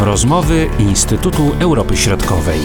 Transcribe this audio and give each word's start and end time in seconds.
Rozmowy 0.00 0.70
Instytutu 0.78 1.42
Europy 1.60 1.96
Środkowej. 1.96 2.60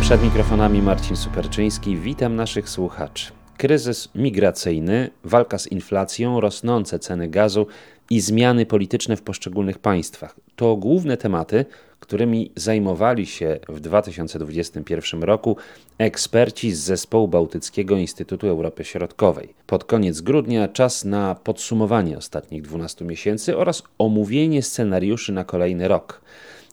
Przed 0.00 0.22
mikrofonami 0.22 0.82
Marcin 0.82 1.16
Superczyński. 1.16 1.96
Witam 1.96 2.36
naszych 2.36 2.68
słuchaczy. 2.68 3.32
Kryzys 3.56 4.08
migracyjny, 4.14 5.10
walka 5.24 5.58
z 5.58 5.66
inflacją, 5.66 6.40
rosnące 6.40 6.98
ceny 6.98 7.28
gazu 7.28 7.66
i 8.10 8.20
zmiany 8.20 8.66
polityczne 8.66 9.16
w 9.16 9.22
poszczególnych 9.22 9.78
państwach 9.78 10.36
to 10.56 10.76
główne 10.76 11.16
tematy, 11.16 11.64
którymi 12.00 12.50
zajmowali 12.56 13.26
się 13.26 13.58
w 13.68 13.80
2021 13.80 15.22
roku 15.22 15.56
eksperci 15.98 16.72
z 16.72 16.78
zespołu 16.78 17.28
Bałtyckiego 17.28 17.96
Instytutu 17.96 18.46
Europy 18.46 18.84
Środkowej. 18.84 19.54
Pod 19.66 19.84
koniec 19.84 20.20
grudnia 20.20 20.68
czas 20.68 21.04
na 21.04 21.34
podsumowanie 21.34 22.18
ostatnich 22.18 22.62
12 22.62 23.04
miesięcy 23.04 23.56
oraz 23.56 23.82
omówienie 23.98 24.62
scenariuszy 24.62 25.32
na 25.32 25.44
kolejny 25.44 25.88
rok. 25.88 26.20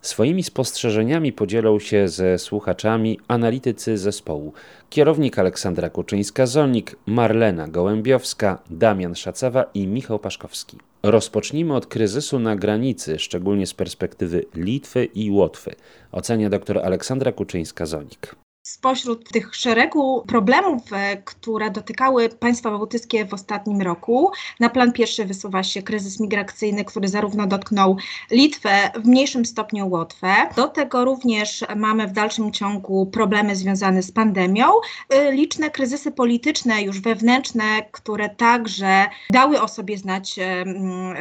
Swoimi 0.02 0.44
spostrzeżeniami 0.44 1.34
podzielą 1.34 1.80
się 1.80 2.08
ze 2.08 2.40
słuchaczami 2.40 3.20
analitycy 3.28 3.98
zespołu. 3.98 4.54
Kierownik 4.90 5.40
Aleksandra 5.40 5.90
Kuczyńska-Zolnik, 5.90 6.96
Marlena 7.06 7.68
Gołębiowska, 7.68 8.60
Damian 8.70 9.16
Szacawa 9.16 9.66
i 9.74 9.88
Michał 9.88 10.20
Paszkowski. 10.20 10.78
Rozpocznijmy 11.06 11.76
od 11.76 11.88
kryzysu 11.88 12.40
na 12.40 12.56
granicy, 12.56 13.20
szczególnie 13.20 13.68
z 13.68 13.74
perspektywy 13.74 14.46
Litwy 14.56 15.06
i 15.06 15.32
Łotwy, 15.32 15.76
ocenia 16.12 16.50
dr 16.50 16.80
Aleksandra 16.80 17.32
Kuczyńska-Zonik. 17.32 18.43
Spośród 18.66 19.32
tych 19.32 19.56
szeregu 19.56 20.24
problemów, 20.28 20.94
e, 20.94 21.18
które 21.18 21.72
dotykały 21.72 22.30
państwa 22.30 22.72
bałtyckie 22.72 23.26
w 23.26 23.34
ostatnim 23.34 23.82
roku, 23.82 24.32
na 24.60 24.70
plan 24.70 24.94
pierwszy 24.94 25.26
wysuwa 25.26 25.64
się 25.64 25.82
kryzys 25.82 26.20
migracyjny, 26.20 26.86
który 26.86 27.08
zarówno 27.08 27.48
dotknął 27.48 27.98
Litwę, 28.32 28.92
w 28.96 29.08
mniejszym 29.08 29.46
stopniu 29.46 29.90
Łotwę. 29.90 30.36
Do 30.56 30.68
tego 30.68 31.06
również 31.06 31.66
mamy 31.76 32.08
w 32.08 32.12
dalszym 32.12 32.52
ciągu 32.52 33.06
problemy 33.06 33.56
związane 33.56 34.04
z 34.04 34.12
pandemią, 34.12 34.66
e, 35.10 35.32
liczne 35.32 35.70
kryzysy 35.70 36.12
polityczne, 36.12 36.82
już 36.82 37.02
wewnętrzne, 37.02 37.64
które 37.92 38.30
także 38.30 39.06
dały 39.30 39.62
o 39.62 39.68
sobie 39.68 39.98
znać 39.98 40.40
e, 40.40 40.66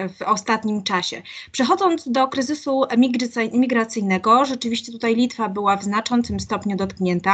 w 0.08 0.22
ostatnim 0.26 0.82
czasie. 0.82 1.22
Przechodząc 1.52 2.08
do 2.08 2.28
kryzysu 2.28 2.82
migracyjnego, 3.52 4.44
rzeczywiście 4.44 4.92
tutaj 4.92 5.16
Litwa 5.16 5.48
była 5.48 5.76
w 5.76 5.84
znaczącym 5.84 6.40
stopniu 6.40 6.76
dotknięta. 6.76 7.31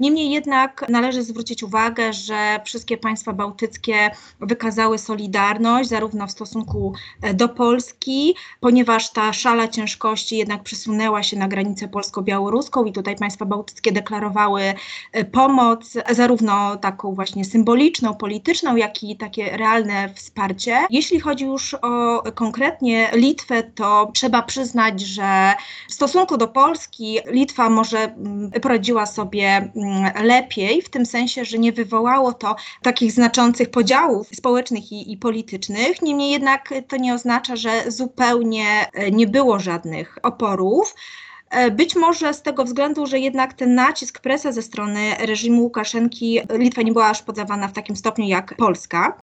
Niemniej 0.00 0.30
jednak 0.30 0.84
należy 0.88 1.22
zwrócić 1.22 1.62
uwagę, 1.62 2.12
że 2.12 2.60
wszystkie 2.64 2.96
państwa 2.96 3.32
bałtyckie 3.32 4.10
wykazały 4.40 4.98
solidarność 4.98 5.88
zarówno 5.88 6.26
w 6.26 6.30
stosunku 6.30 6.92
e, 7.22 7.34
do 7.34 7.48
Polski, 7.48 8.34
ponieważ 8.60 9.12
ta 9.12 9.32
szala 9.32 9.68
ciężkości 9.68 10.36
jednak 10.36 10.62
przesunęła 10.62 11.22
się 11.22 11.36
na 11.36 11.48
granicę 11.48 11.88
polsko-białoruską 11.88 12.84
i 12.84 12.92
tutaj 12.92 13.16
państwa 13.16 13.44
bałtyckie 13.44 13.92
deklarowały 13.92 14.62
e, 15.12 15.24
pomoc, 15.24 15.94
zarówno 16.10 16.76
taką 16.76 17.14
właśnie 17.14 17.44
symboliczną, 17.44 18.14
polityczną, 18.14 18.76
jak 18.76 19.02
i 19.02 19.16
takie 19.16 19.56
realne 19.56 20.14
wsparcie. 20.14 20.86
Jeśli 20.90 21.20
chodzi 21.20 21.44
już 21.44 21.74
o 21.74 22.22
konkretnie 22.34 23.10
Litwę, 23.14 23.62
to 23.62 24.10
trzeba 24.14 24.42
przyznać, 24.42 25.00
że 25.00 25.54
w 25.88 25.94
stosunku 25.94 26.36
do 26.36 26.48
Polski 26.48 27.18
Litwa 27.26 27.70
może 27.70 27.98
mm, 27.98 28.50
poradziła 28.50 29.06
sobie 29.06 29.35
sobie 29.36 29.70
mm, 29.76 30.26
lepiej, 30.26 30.82
w 30.82 30.88
tym 30.88 31.06
sensie, 31.06 31.44
że 31.44 31.58
nie 31.58 31.72
wywołało 31.72 32.32
to 32.32 32.56
takich 32.82 33.12
znaczących 33.12 33.70
podziałów 33.70 34.28
społecznych 34.28 34.92
i, 34.92 35.12
i 35.12 35.16
politycznych. 35.16 36.02
Niemniej 36.02 36.30
jednak 36.30 36.74
to 36.88 36.96
nie 36.96 37.14
oznacza, 37.14 37.56
że 37.56 37.90
zupełnie 37.90 38.64
e, 38.92 39.10
nie 39.10 39.26
było 39.26 39.58
żadnych 39.58 40.18
oporów. 40.22 40.94
E, 41.50 41.70
być 41.70 41.96
może 41.96 42.34
z 42.34 42.42
tego 42.42 42.64
względu, 42.64 43.06
że 43.06 43.18
jednak 43.18 43.54
ten 43.54 43.74
nacisk, 43.74 44.20
presja 44.20 44.52
ze 44.52 44.62
strony 44.62 45.00
reżimu 45.20 45.62
Łukaszenki, 45.62 46.40
Litwa 46.50 46.82
nie 46.82 46.92
była 46.92 47.06
aż 47.06 47.22
podawana 47.22 47.68
w 47.68 47.72
takim 47.72 47.96
stopniu 47.96 48.26
jak 48.26 48.54
Polska. 48.56 49.18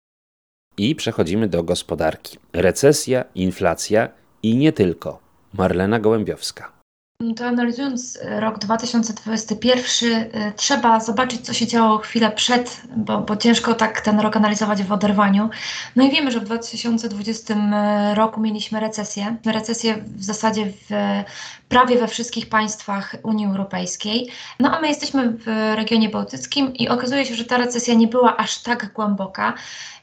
I 0.78 0.94
przechodzimy 0.94 1.48
do 1.48 1.62
gospodarki. 1.62 2.38
Recesja, 2.52 3.24
inflacja 3.34 4.08
i 4.42 4.56
nie 4.56 4.72
tylko. 4.72 5.18
Marlena 5.54 6.00
Gołębiowska. 6.00 6.77
To 7.36 7.46
analizując 7.46 8.18
e, 8.22 8.40
rok 8.40 8.58
2021, 8.58 10.12
e, 10.12 10.52
trzeba 10.52 11.00
zobaczyć, 11.00 11.40
co 11.40 11.52
się 11.52 11.66
działo 11.66 11.98
chwilę 11.98 12.30
przed, 12.30 12.82
bo, 12.96 13.18
bo, 13.18 13.36
ciężko 13.36 13.74
tak 13.74 14.00
ten 14.00 14.20
rok 14.20 14.36
analizować 14.36 14.82
w 14.82 14.92
oderwaniu. 14.92 15.50
No 15.96 16.04
i 16.04 16.10
wiemy, 16.10 16.30
że 16.30 16.40
w 16.40 16.44
2020 16.44 17.54
e, 17.54 18.14
roku 18.14 18.40
mieliśmy 18.40 18.80
recesję. 18.80 19.36
Recesję 19.44 20.04
w 20.16 20.24
zasadzie 20.24 20.66
w 20.66 20.90
prawie 21.68 21.98
we 21.98 22.08
wszystkich 22.08 22.48
państwach 22.48 23.16
Unii 23.22 23.46
Europejskiej. 23.46 24.28
No 24.60 24.76
a 24.76 24.80
my 24.80 24.88
jesteśmy 24.88 25.30
w 25.30 25.46
regionie 25.76 26.08
bałtyckim 26.08 26.74
i 26.74 26.88
okazuje 26.88 27.26
się, 27.26 27.34
że 27.34 27.44
ta 27.44 27.58
recesja 27.58 27.94
nie 27.94 28.06
była 28.06 28.36
aż 28.36 28.62
tak 28.62 28.92
głęboka. 28.92 29.54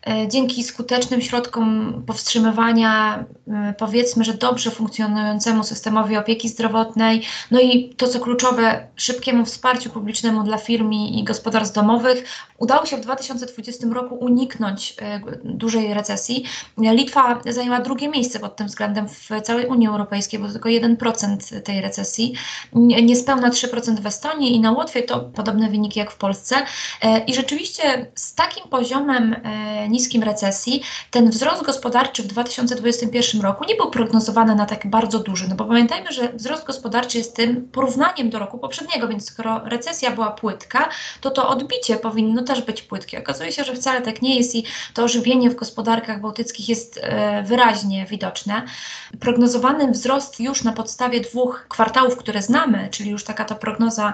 E, 0.07 0.27
dzięki 0.27 0.63
skutecznym 0.63 1.21
środkom 1.21 1.93
powstrzymywania, 2.07 3.25
e, 3.47 3.73
powiedzmy, 3.77 4.23
że 4.23 4.33
dobrze 4.33 4.71
funkcjonującemu 4.71 5.63
systemowi 5.63 6.17
opieki 6.17 6.49
zdrowotnej, 6.49 7.21
no 7.51 7.59
i 7.59 7.89
to 7.89 8.07
co 8.07 8.19
kluczowe, 8.19 8.87
szybkiemu 8.95 9.45
wsparciu 9.45 9.89
publicznemu 9.89 10.43
dla 10.43 10.57
firm 10.57 10.91
i 10.91 11.23
gospodarstw 11.23 11.75
domowych, 11.75 12.25
udało 12.57 12.85
się 12.85 12.97
w 12.97 13.01
2020 13.01 13.87
roku 13.87 14.15
uniknąć 14.15 14.95
e, 15.01 15.21
dużej 15.43 15.93
recesji. 15.93 16.43
Litwa 16.77 17.41
zajęła 17.49 17.79
drugie 17.79 18.09
miejsce 18.09 18.39
pod 18.39 18.55
tym 18.55 18.67
względem 18.67 19.07
w 19.07 19.29
całej 19.43 19.65
Unii 19.65 19.87
Europejskiej, 19.87 20.39
bo 20.39 20.49
tylko 20.49 20.69
1% 20.69 21.54
tej 21.61 21.81
recesji, 21.81 22.33
niespełna 22.73 23.49
3% 23.49 23.99
w 23.99 24.07
Estonii 24.07 24.55
i 24.55 24.59
na 24.59 24.71
Łotwie 24.71 25.03
to 25.03 25.19
podobne 25.19 25.69
wyniki 25.69 25.99
jak 25.99 26.11
w 26.11 26.17
Polsce. 26.17 26.55
I 27.27 27.33
rzeczywiście 27.33 28.11
z 28.15 28.35
takim 28.35 28.63
poziomem 28.63 29.35
niskim 29.89 30.23
recesji, 30.23 30.83
ten 31.11 31.29
wzrost 31.29 31.63
gospodarczy 31.63 32.23
w 32.23 32.27
2021 32.27 33.41
roku 33.41 33.65
nie 33.65 33.75
był 33.75 33.91
prognozowany 33.91 34.55
na 34.55 34.65
tak 34.65 34.89
bardzo 34.89 35.19
duży. 35.19 35.47
No 35.49 35.55
bo 35.55 35.65
pamiętajmy, 35.65 36.11
że 36.11 36.33
wzrost 36.33 36.65
gospodarczy 36.65 37.17
jest 37.17 37.35
tym 37.35 37.69
porównaniem 37.71 38.29
do 38.29 38.39
roku 38.39 38.57
poprzedniego, 38.57 39.07
więc 39.07 39.25
skoro 39.25 39.61
recesja 39.65 40.11
była 40.11 40.31
płytka, 40.31 40.89
to 41.21 41.31
to 41.31 41.49
odbicie 41.49 41.95
powinno 41.97 42.43
też 42.43 42.61
być 42.61 42.81
płytkie. 42.81 43.19
Okazuje 43.19 43.51
się, 43.51 43.63
że 43.63 43.75
wcale 43.75 44.01
tak 44.01 44.21
nie 44.21 44.35
jest 44.37 44.55
i 44.55 44.63
to 44.93 45.03
ożywienie 45.03 45.49
w 45.49 45.55
gospodarkach 45.55 46.21
bałtyckich 46.21 46.69
jest 46.69 46.99
e, 47.01 47.43
wyraźnie 47.43 48.05
widoczne. 48.05 48.61
Prognozowany 49.19 49.91
wzrost 49.91 50.39
już 50.39 50.63
na 50.63 50.73
podstawie 50.73 51.21
dwóch 51.21 51.44
kwartałów, 51.69 52.17
które 52.17 52.41
znamy, 52.41 52.89
czyli 52.91 53.11
już 53.11 53.23
taka 53.23 53.45
ta 53.45 53.55
prognoza 53.55 54.13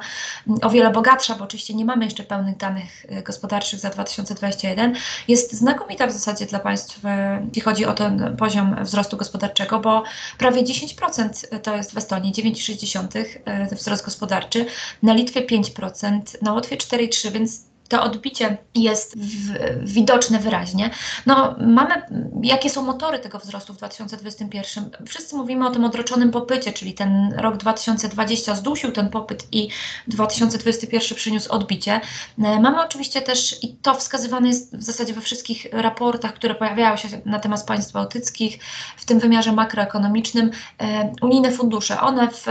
o 0.62 0.70
wiele 0.70 0.92
bogatsza, 0.92 1.36
bo 1.36 1.44
oczywiście 1.44 1.74
nie 1.74 1.86
mamy 1.86 2.06
jeszcze 2.06 2.24
pełnych 2.24 2.58
danych 2.58 3.06
e, 3.10 3.24
gospodarczych 3.24 3.80
za 3.80 3.90
2021, 3.90 4.96
jest 5.28 5.54
znakomita 5.54 6.08
w 6.08 6.12
zasadzie 6.12 6.46
dla 6.46 6.60
państw, 6.60 7.06
e, 7.06 7.42
jeśli 7.48 7.62
chodzi 7.62 7.86
o 7.86 7.94
ten 7.94 8.38
poziom 8.38 8.76
wzrostu 8.84 9.18
gospodarczego, 9.18 9.80
bo 9.80 10.04
prawie 10.38 10.64
10% 10.64 11.60
to 11.60 11.76
jest 11.76 11.94
w 11.94 11.98
Estonii, 11.98 12.34
9,6% 12.34 13.26
e, 13.46 13.76
wzrost 13.76 14.06
gospodarczy, 14.06 14.66
na 15.04 15.14
Litwie 15.14 15.42
5%, 15.42 16.20
na 16.42 16.54
Łotwie 16.54 16.78
4,3%, 16.78 17.32
więc 17.32 17.71
to 17.92 18.04
odbicie 18.04 18.58
jest 18.76 19.18
w, 19.18 19.54
widoczne 19.94 20.40
wyraźnie. 20.40 20.90
No, 21.26 21.56
mamy, 21.60 22.02
jakie 22.44 22.70
są 22.70 22.82
motory 22.82 23.20
tego 23.20 23.40
wzrostu 23.40 23.74
w 23.74 23.78
2021? 23.78 24.90
Wszyscy 25.08 25.36
mówimy 25.36 25.68
o 25.68 25.72
tym 25.72 25.86
odroczonym 25.86 26.32
popycie, 26.32 26.74
czyli 26.74 26.94
ten 26.94 27.34
rok 27.38 27.58
2020 27.58 28.56
zdusił 28.56 28.92
ten 28.92 29.10
popyt 29.10 29.48
i 29.52 29.70
2021 30.08 31.18
przyniósł 31.18 31.52
odbicie. 31.52 31.92
E, 31.94 32.60
mamy 32.60 32.82
oczywiście 32.82 33.22
też, 33.22 33.64
i 33.64 33.76
to 33.76 33.94
wskazywane 33.94 34.48
jest 34.48 34.78
w 34.78 34.84
zasadzie 34.84 35.14
we 35.14 35.22
wszystkich 35.22 35.68
raportach, 35.72 36.34
które 36.34 36.56
pojawiają 36.56 36.98
się 36.98 37.08
na 37.26 37.40
temat 37.40 37.66
państw 37.66 37.94
bałtyckich, 37.94 38.60
w 38.98 39.06
tym 39.06 39.20
wymiarze 39.20 39.52
makroekonomicznym, 39.52 40.52
e, 40.78 41.14
unijne 41.22 41.52
fundusze. 41.52 42.02
One 42.02 42.28
w 42.32 42.46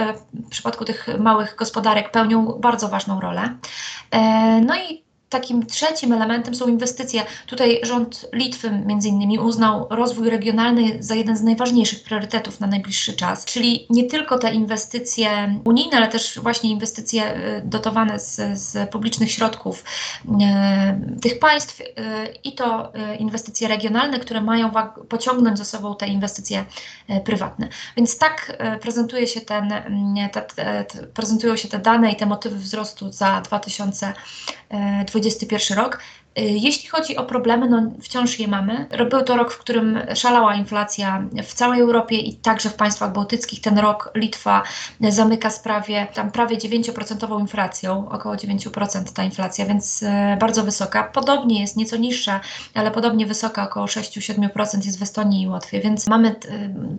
przypadku 0.51 0.85
tych 0.85 1.09
małych 1.19 1.57
gospodarek 1.57 2.11
pełnią 2.11 2.47
bardzo 2.47 2.89
ważną 2.89 3.21
rolę. 3.21 3.57
E, 4.11 4.21
no 4.61 4.77
i 4.77 5.10
Takim 5.31 5.67
trzecim 5.67 6.13
elementem 6.13 6.55
są 6.55 6.69
inwestycje. 6.69 7.23
Tutaj 7.47 7.81
rząd 7.83 8.27
Litwy 8.33 8.71
między 8.87 9.09
innymi 9.09 9.39
uznał 9.39 9.87
rozwój 9.91 10.31
regionalny 10.31 11.03
za 11.03 11.15
jeden 11.15 11.37
z 11.37 11.43
najważniejszych 11.43 12.03
priorytetów 12.03 12.61
na 12.61 12.67
najbliższy 12.67 13.13
czas, 13.13 13.45
czyli 13.45 13.87
nie 13.91 14.05
tylko 14.05 14.39
te 14.39 14.55
inwestycje 14.55 15.61
unijne, 15.65 15.97
ale 15.97 16.09
też 16.09 16.39
właśnie 16.43 16.71
inwestycje 16.71 17.37
y, 17.37 17.63
dotowane 17.65 18.19
z, 18.19 18.59
z 18.61 18.91
publicznych 18.91 19.33
środków 19.33 19.85
e, 20.41 21.01
tych 21.23 21.39
państw 21.39 21.81
e, 21.81 21.85
i 22.45 22.53
to 22.53 22.93
inwestycje 23.19 23.69
regionalne, 23.69 24.19
które 24.19 24.41
mają 24.41 24.71
pociągnąć 25.09 25.59
za 25.59 25.65
sobą 25.65 25.97
te 25.97 26.09
inwestycje 26.09 26.65
prywatne. 27.25 27.69
Więc 27.97 28.19
tak 28.19 28.63
prezentuje 28.81 29.27
się 29.27 29.41
ten, 29.41 29.73
te, 30.33 30.43
te, 30.43 30.85
prezentują 31.15 31.57
się 31.57 31.69
te 31.69 31.79
dane 31.79 32.13
i 32.13 32.17
te 32.17 32.27
motywy 32.27 32.57
wzrostu 32.57 33.13
za 33.13 33.41
2020 33.41 34.15
2021 35.21 35.75
rok. 35.75 36.01
Jeśli 36.37 36.89
chodzi 36.89 37.17
o 37.17 37.25
problemy, 37.25 37.69
no 37.69 37.83
wciąż 38.03 38.39
je 38.39 38.49
mamy. 38.49 38.87
Był 39.11 39.23
to 39.23 39.37
rok, 39.37 39.53
w 39.53 39.59
którym 39.59 39.99
szalała 40.15 40.55
inflacja 40.55 41.25
w 41.45 41.55
całej 41.55 41.81
Europie 41.81 42.17
i 42.17 42.35
także 42.35 42.71
w 42.71 42.75
państwach 42.75 43.13
bałtyckich. 43.13 43.61
Ten 43.61 43.79
rok 43.79 44.11
Litwa 44.15 44.63
zamyka 45.01 45.51
sprawie 45.51 46.07
tam 46.15 46.31
prawie 46.31 46.57
9% 46.57 47.41
inflacją, 47.41 48.09
około 48.09 48.35
9% 48.35 49.13
ta 49.13 49.25
inflacja, 49.25 49.67
więc 49.67 50.05
bardzo 50.41 50.65
wysoka. 50.65 51.03
Podobnie 51.05 51.61
jest, 51.61 51.77
nieco 51.77 51.97
niższa, 51.97 52.41
ale 52.75 52.91
podobnie 52.91 53.27
wysoka, 53.27 53.65
około 53.65 53.87
6-7% 53.87 54.87
jest 54.87 54.99
w 54.99 55.03
Estonii 55.03 55.43
i 55.43 55.49
Łotwie, 55.49 55.81
więc 55.81 56.07
mamy 56.07 56.35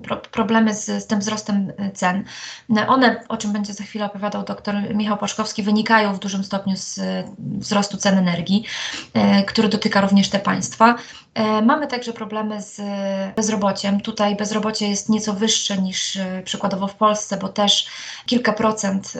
pro 0.04 0.18
problemy 0.18 0.76
z, 0.76 0.86
z 0.86 1.08
tym 1.08 1.20
wzrostem 1.20 1.74
cen. 1.94 2.24
One, 2.88 3.24
o 3.30 3.38
czym 3.38 3.54
będzie 3.54 3.74
za 3.74 3.84
chwilę 3.84 4.06
opowiadał 4.06 4.44
dr 4.44 4.96
Michał 4.96 5.18
Paszkowski, 5.18 5.64
wynikają 5.64 6.14
w 6.14 6.20
dużym 6.20 6.44
stopniu 6.44 6.76
z 6.78 7.00
wzrostu 7.40 7.98
cen 7.98 8.18
energii, 8.18 8.64
który 9.48 9.70
dotyka 9.70 10.02
również 10.02 10.30
te 10.30 10.40
państwa. 10.40 10.96
E, 11.34 11.62
mamy 11.62 11.88
także 11.88 12.14
problemy 12.14 12.62
z 12.62 12.82
bezrobociem. 13.36 14.02
Tutaj 14.02 14.36
bezrobocie 14.36 14.88
jest 14.88 15.10
nieco 15.10 15.34
wyższe 15.34 15.78
niż 15.78 16.16
e, 16.16 16.42
przykładowo 16.46 16.88
w 16.88 16.96
Polsce, 16.96 17.38
bo 17.38 17.50
też 17.50 17.88
kilka 18.26 18.54
procent 18.54 19.14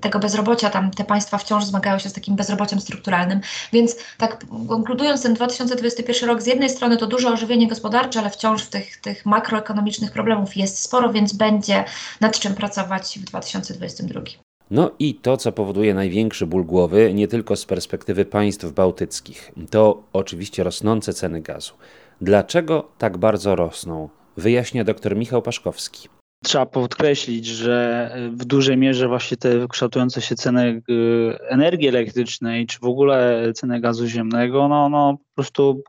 tego 0.00 0.18
bezrobocia, 0.18 0.70
tam 0.70 0.90
te 0.90 1.04
państwa 1.04 1.38
wciąż 1.38 1.64
zmagają 1.64 1.98
się 1.98 2.08
z 2.08 2.12
takim 2.12 2.36
bezrobociem 2.36 2.80
strukturalnym. 2.80 3.40
Więc 3.72 3.96
tak 4.18 4.44
konkludując 4.68 5.22
ten 5.22 5.34
2021 5.34 6.28
rok, 6.28 6.42
z 6.42 6.46
jednej 6.46 6.70
strony 6.70 6.96
to 6.96 7.06
duże 7.06 7.32
ożywienie 7.32 7.68
gospodarcze, 7.68 8.20
ale 8.20 8.30
wciąż 8.30 8.62
w 8.62 8.70
tych, 8.70 9.00
tych 9.00 9.26
makroekonomicznych 9.26 10.12
problemów 10.12 10.56
jest 10.56 10.78
sporo, 10.78 11.12
więc 11.12 11.32
będzie 11.32 11.84
nad 12.20 12.38
czym 12.38 12.54
pracować 12.54 13.18
w 13.18 13.24
2022. 13.24 14.45
No 14.70 14.90
i 14.98 15.14
to, 15.14 15.36
co 15.36 15.52
powoduje 15.52 15.94
największy 15.94 16.46
ból 16.46 16.64
głowy, 16.64 17.14
nie 17.14 17.28
tylko 17.28 17.56
z 17.56 17.64
perspektywy 17.64 18.24
państw 18.24 18.72
bałtyckich, 18.72 19.52
to 19.70 20.02
oczywiście 20.12 20.64
rosnące 20.64 21.12
ceny 21.12 21.42
gazu. 21.42 21.74
Dlaczego 22.20 22.88
tak 22.98 23.16
bardzo 23.16 23.56
rosną? 23.56 24.08
Wyjaśnia 24.36 24.84
dr 24.84 25.16
Michał 25.16 25.42
Paszkowski. 25.42 26.08
Trzeba 26.44 26.66
podkreślić, 26.66 27.46
że 27.46 28.10
w 28.32 28.44
dużej 28.44 28.76
mierze 28.76 29.08
właśnie 29.08 29.36
te 29.36 29.68
kształtujące 29.68 30.20
się 30.20 30.34
ceny 30.34 30.82
y, 30.90 31.38
energii 31.48 31.88
elektrycznej, 31.88 32.66
czy 32.66 32.78
w 32.78 32.84
ogóle 32.84 33.44
ceny 33.54 33.80
gazu 33.80 34.06
ziemnego, 34.06 34.68
no, 34.68 34.88
no 34.88 35.16
po 35.18 35.34
prostu 35.34 35.82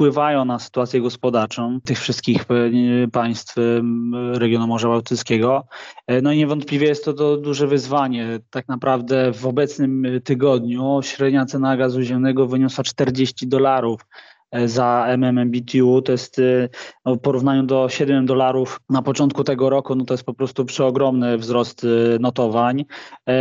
wpływają 0.00 0.44
na 0.44 0.58
sytuację 0.58 1.00
gospodarczą 1.00 1.80
tych 1.80 1.98
wszystkich 1.98 2.42
e, 2.42 3.08
państw 3.08 3.58
e, 3.58 3.62
regionu 4.38 4.66
Morza 4.66 4.88
Bałtyckiego. 4.88 5.66
E, 6.06 6.22
no 6.22 6.32
i 6.32 6.38
niewątpliwie 6.38 6.86
jest 6.86 7.04
to, 7.04 7.12
to 7.12 7.36
duże 7.36 7.66
wyzwanie. 7.66 8.38
Tak 8.50 8.68
naprawdę 8.68 9.32
w 9.32 9.46
obecnym 9.46 10.06
tygodniu 10.24 11.00
średnia 11.02 11.46
cena 11.46 11.76
gazu 11.76 12.02
ziemnego 12.02 12.46
wyniosła 12.46 12.84
40 12.84 13.48
dolarów 13.48 14.00
za 14.64 15.06
MMBTU. 15.08 16.02
To 16.02 16.12
jest 16.12 16.40
no, 17.04 17.14
w 17.14 17.18
porównaniu 17.18 17.62
do 17.62 17.88
7 17.88 18.26
dolarów 18.26 18.80
na 18.90 19.02
początku 19.02 19.44
tego 19.44 19.70
roku, 19.70 19.94
no 19.94 20.04
to 20.04 20.14
jest 20.14 20.24
po 20.24 20.34
prostu 20.34 20.64
przeogromny 20.64 21.38
wzrost 21.38 21.86
notowań. 22.20 22.84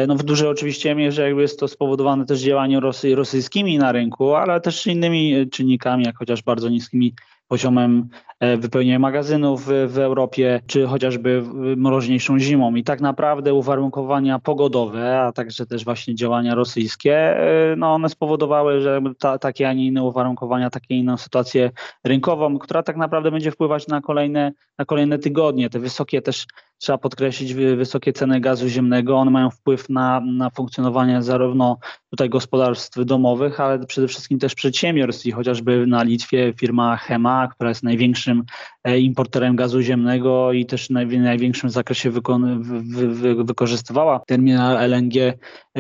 No 0.08 0.16
w 0.16 0.24
dużej 0.24 0.48
oczywiście 0.48 0.96
mierze 0.96 1.22
jakby 1.22 1.42
jest 1.42 1.60
to 1.60 1.68
spowodowane 1.68 2.26
też 2.26 2.40
działaniem 2.40 2.80
Rosy, 2.80 3.16
rosyjskimi 3.16 3.78
na 3.78 3.92
rynku, 3.92 4.36
ale 4.36 4.62
też 4.62 4.88
innymi 4.88 5.50
czynnikami, 5.50 6.06
jak 6.06 6.18
chociaż 6.18 6.44
bardzo 6.44 6.70
niskimi 6.70 7.14
poziomem 7.50 8.10
e, 8.40 8.58
wypełnienia 8.58 9.00
magazynów 9.00 9.66
w 9.88 9.98
Europie, 9.98 10.62
czy 10.68 10.88
chociażby 10.88 11.44
mroźniejszą 11.78 12.40
zimą. 12.40 12.76
I 12.76 12.84
tak 12.84 13.02
naprawdę 13.02 13.54
uwarunkowania 13.54 14.40
pogodowe, 14.40 15.22
a 15.22 15.32
także 15.32 15.66
też 15.66 15.86
właśnie 15.86 16.16
działania 16.16 16.56
rosyjskie, 16.56 17.16
e, 17.16 17.76
no 17.76 17.94
one 17.94 18.10
spowodowały, 18.10 18.82
że 18.82 19.02
ta, 19.20 19.38
takie, 19.40 19.70
a 19.70 19.74
nie 19.74 19.86
inne 19.86 20.04
uwarunkowania, 20.04 20.70
takie 20.70 20.96
inną 20.96 21.18
sytuację 21.18 21.72
rynkową, 22.04 22.60
która 22.60 22.84
tak 22.84 22.98
naprawdę 22.98 23.32
będzie 23.32 23.52
wpływać 23.52 23.88
na 23.88 24.02
kolejne, 24.02 24.52
na 24.78 24.86
kolejne 24.86 25.20
tygodnie. 25.20 25.70
Te 25.70 25.80
wysokie 25.80 26.22
też 26.22 26.46
trzeba 26.80 26.98
podkreślić 26.98 27.54
wysokie 27.54 28.14
ceny 28.14 28.40
gazu 28.40 28.68
ziemnego. 28.68 29.18
One 29.18 29.32
mają 29.32 29.50
wpływ 29.50 29.90
na, 29.90 30.20
na 30.20 30.50
funkcjonowanie 30.50 31.22
zarówno 31.22 31.78
tutaj 32.10 32.30
gospodarstw 32.30 33.06
domowych, 33.06 33.60
ale 33.60 33.86
przede 33.86 34.08
wszystkim 34.08 34.40
też 34.40 34.56
przedsiębiorstw 34.56 35.26
i 35.26 35.32
chociażby 35.32 35.88
na 35.88 36.04
Litwie 36.04 36.54
firma 36.60 36.98
Hema, 36.98 37.48
która 37.48 37.70
jest 37.70 37.84
największym 37.84 38.44
e, 38.84 39.00
importerem 39.00 39.56
gazu 39.56 39.82
ziemnego 39.82 40.54
i 40.54 40.66
też 40.66 40.88
w 40.88 41.20
największym 41.20 41.70
zakresie 41.70 42.12
wykon, 42.12 42.64
wy, 42.64 43.08
wy, 43.08 43.44
wykorzystywała 43.44 44.20
terminal 44.20 44.78
LNG 44.78 45.14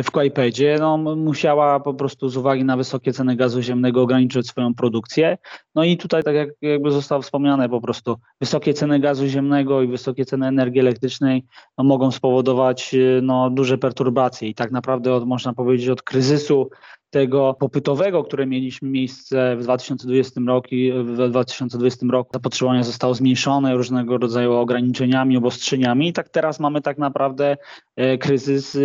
w 0.03 0.11
Kłajpedzie, 0.11 0.77
no, 0.79 0.97
musiała 1.15 1.79
po 1.79 1.93
prostu 1.93 2.29
z 2.29 2.37
uwagi 2.37 2.65
na 2.65 2.77
wysokie 2.77 3.13
ceny 3.13 3.35
gazu 3.35 3.61
ziemnego 3.61 4.01
ograniczyć 4.01 4.47
swoją 4.47 4.73
produkcję. 4.73 5.37
No 5.75 5.83
i 5.83 5.97
tutaj, 5.97 6.23
tak 6.23 6.35
jak 6.35 6.49
jakby 6.61 6.91
zostało 6.91 7.21
wspomniane, 7.21 7.69
po 7.69 7.81
prostu 7.81 8.17
wysokie 8.41 8.73
ceny 8.73 8.99
gazu 8.99 9.27
ziemnego 9.27 9.81
i 9.81 9.87
wysokie 9.87 10.25
ceny 10.25 10.47
energii 10.47 10.81
elektrycznej 10.89 11.45
no, 11.77 11.83
mogą 11.83 12.11
spowodować 12.11 12.95
no, 13.21 13.49
duże 13.49 13.77
perturbacje. 13.77 14.49
I 14.49 14.55
tak 14.55 14.71
naprawdę 14.71 15.13
od, 15.13 15.27
można 15.27 15.53
powiedzieć 15.53 15.89
od 15.89 16.01
kryzysu 16.01 16.69
tego 17.09 17.55
popytowego, 17.59 18.23
które 18.23 18.45
mieliśmy 18.45 18.89
miejsce 18.89 19.55
w 19.55 19.63
2020 19.63 20.41
roku, 20.47 20.69
w 21.03 21.29
2020 21.29 22.05
roku 22.11 22.29
zapotrzebowanie 22.33 22.83
zostało 22.83 23.13
zmniejszone 23.13 23.75
różnego 23.75 24.17
rodzaju 24.17 24.53
ograniczeniami, 24.53 25.37
obostrzeniami. 25.37 26.07
I 26.07 26.13
tak 26.13 26.29
teraz 26.29 26.59
mamy 26.59 26.81
tak 26.81 26.97
naprawdę 26.97 27.57
kryzys 28.19 28.77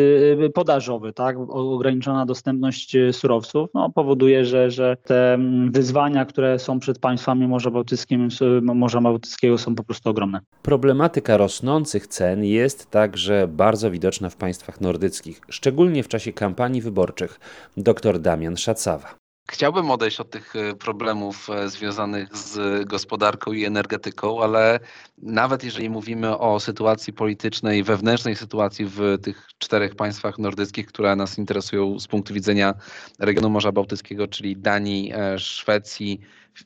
e, 0.45 0.51
podażowy, 0.51 1.13
tak? 1.13 1.37
Ograniczona 1.49 2.27
dostępność 2.27 2.97
e, 2.97 3.13
surowców 3.13 3.71
no, 3.75 3.91
powoduje, 3.91 4.45
że, 4.45 4.71
że 4.71 4.97
te 5.05 5.35
mm, 5.35 5.73
wyzwania, 5.73 6.25
które 6.25 6.59
są 6.59 6.79
przed 6.79 6.99
państwami 6.99 7.49
Morza 7.49 7.71
Bałtyckiego, 7.71 8.25
Morza 8.63 9.01
Bałtyckiego 9.01 9.59
są 9.59 9.75
po 9.75 9.85
prostu 9.85 10.11
ogromne. 10.11 10.41
Problematyka 10.63 11.37
rosnących 11.37 12.07
cen 12.07 12.45
jest 12.45 12.91
także 12.91 13.49
bardzo 13.49 13.91
widoczna 13.91 14.31
w 14.31 14.37
państwach 14.37 14.81
nordyckich, 14.81 15.41
szczególnie 15.49 16.03
w 16.03 16.09
czasie 16.09 16.33
kampanii 16.33 16.81
wyborczych. 16.81 17.41
Dr 17.77 18.19
Damian 18.19 18.57
Szacawa. 18.57 19.24
Chciałbym 19.51 19.91
odejść 19.91 20.21
od 20.21 20.31
tych 20.31 20.57
e, 20.57 20.75
problemów 20.75 21.51
e, 21.51 21.69
związanych 21.69 22.37
z 22.37 22.85
gospodarką 22.89 23.53
i 23.53 23.65
energetyką, 23.65 24.43
ale 24.43 24.81
nawet 25.19 25.65
jeżeli 25.65 25.91
mówimy 25.91 26.39
o 26.39 26.61
sytuacji 26.61 27.13
politycznej, 27.13 27.83
wewnętrznej 27.83 28.37
sytuacji 28.37 28.87
w 28.87 29.19
tych 29.23 29.49
czterech 29.59 29.95
państwach 29.95 30.39
nordyckich, 30.39 30.87
które 30.87 31.17
nas 31.17 31.39
interesują 31.39 31.99
z 31.99 32.07
punktu 32.07 32.35
widzenia 32.35 32.75
regionu 33.19 33.51
Morza 33.51 33.73
Bałtyckiego, 33.73 34.29
czyli 34.29 34.57
Danii, 34.57 35.13
e, 35.15 35.39
Szwecji, 35.39 36.21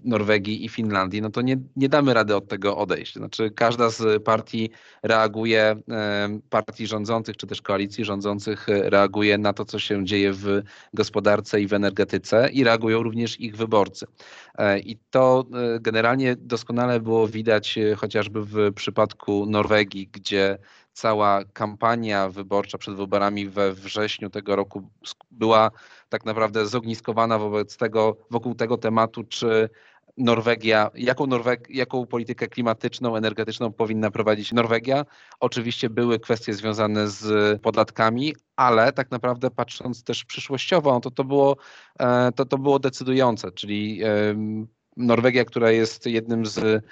Norwegii 0.05 0.65
i 0.65 0.69
Finlandii, 0.69 1.23
no 1.23 1.31
to 1.31 1.43
nie, 1.43 1.57
nie 1.77 1.89
damy 1.89 2.15
rady 2.15 2.37
od 2.37 2.49
tego 2.49 2.77
odejść. 2.77 3.15
Znaczy 3.15 3.51
każda 3.51 3.91
z 3.91 4.23
partii 4.23 4.71
reaguje, 5.03 5.77
partii 6.51 6.87
rządzących 6.87 7.37
czy 7.37 7.47
też 7.47 7.63
koalicji 7.63 8.05
rządzących 8.05 8.67
reaguje 8.69 9.39
na 9.39 9.53
to, 9.53 9.65
co 9.65 9.79
się 9.79 10.05
dzieje 10.05 10.33
w 10.33 10.63
gospodarce 10.95 11.61
i 11.61 11.67
w 11.67 11.73
energetyce 11.73 12.49
i 12.53 12.65
reagują 12.65 13.03
również 13.03 13.41
ich 13.41 13.57
wyborcy. 13.57 14.07
E, 14.59 14.79
I 14.79 14.99
to 15.11 15.45
e, 15.55 15.81
generalnie 15.81 16.37
doskonale 16.37 17.01
było 17.01 17.29
widać 17.29 17.79
e, 17.79 17.95
chociażby 17.95 18.45
w 18.45 18.73
przypadku 18.75 19.47
Norwegii, 19.47 20.09
gdzie 20.13 20.59
cała 20.99 21.45
kampania 21.45 22.29
wyborcza 22.29 22.79
przed 22.79 22.95
wyborami 22.95 23.49
we 23.49 23.73
wrześniu 23.73 24.31
tego 24.31 24.57
roku 24.57 24.91
była 25.31 25.71
tak 26.09 26.25
naprawdę 26.25 26.67
zogniskowana 26.67 27.39
wobec 27.39 27.77
tego, 27.77 28.17
wokół 28.31 28.55
tego 28.55 28.79
tematu, 28.79 29.25
czy 29.25 29.69
Norwegia, 30.17 30.91
jaką, 30.95 31.27
Norweg, 31.27 31.71
jaką 31.71 32.07
politykę 32.07 32.49
klimatyczną, 32.49 33.17
energetyczną 33.17 33.73
powinna 33.73 34.11
prowadzić 34.11 34.53
Norwegia. 34.53 35.05
Oczywiście 35.41 35.91
były 35.91 36.19
kwestie 36.19 36.55
związane 36.55 37.09
z 37.09 37.63
podatkami, 37.63 38.35
ale 38.57 38.93
tak 38.93 39.11
naprawdę 39.11 39.51
patrząc 39.51 40.05
też 40.05 40.25
przyszłościowo, 40.25 41.01
to 41.01 41.11
to 41.11 41.25
było, 41.25 41.57
e, 42.01 42.33
to, 42.33 42.45
to 42.45 42.59
było 42.59 42.79
decydujące, 42.79 43.53
czyli 43.53 44.01
Norwegia, 44.97 45.45
która 45.45 45.71
jest 45.71 46.07
jednym 46.07 46.47
z 46.47 46.85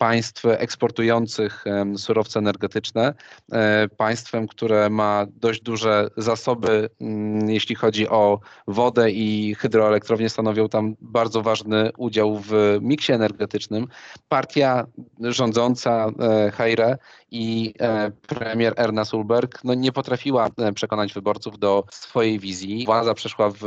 państw 0.00 0.44
eksportujących 0.44 1.64
surowce 1.96 2.38
energetyczne, 2.38 3.14
e, 3.52 3.88
państwem, 3.88 4.48
które 4.48 4.90
ma 4.90 5.26
dość 5.36 5.62
duże 5.62 6.08
zasoby, 6.16 6.88
mm, 7.00 7.50
jeśli 7.50 7.74
chodzi 7.74 8.08
o 8.08 8.40
wodę 8.66 9.10
i 9.10 9.54
hydroelektrownie 9.54 10.28
stanowią 10.28 10.68
tam 10.68 10.96
bardzo 11.00 11.42
ważny 11.42 11.90
udział 11.96 12.38
w 12.38 12.78
miksie 12.80 13.12
energetycznym. 13.12 13.86
Partia 14.28 14.86
rządząca 15.20 16.06
e, 16.06 16.50
Heire 16.50 16.98
i 17.30 17.74
e, 17.80 18.10
premier 18.10 18.74
Erna 18.76 19.04
Sulberg 19.04 19.64
no, 19.64 19.74
nie 19.74 19.92
potrafiła 19.92 20.48
przekonać 20.74 21.12
wyborców 21.12 21.58
do 21.58 21.84
swojej 21.90 22.38
wizji. 22.38 22.86
Władza 22.86 23.14
przeszła 23.14 23.50
w 23.50 23.64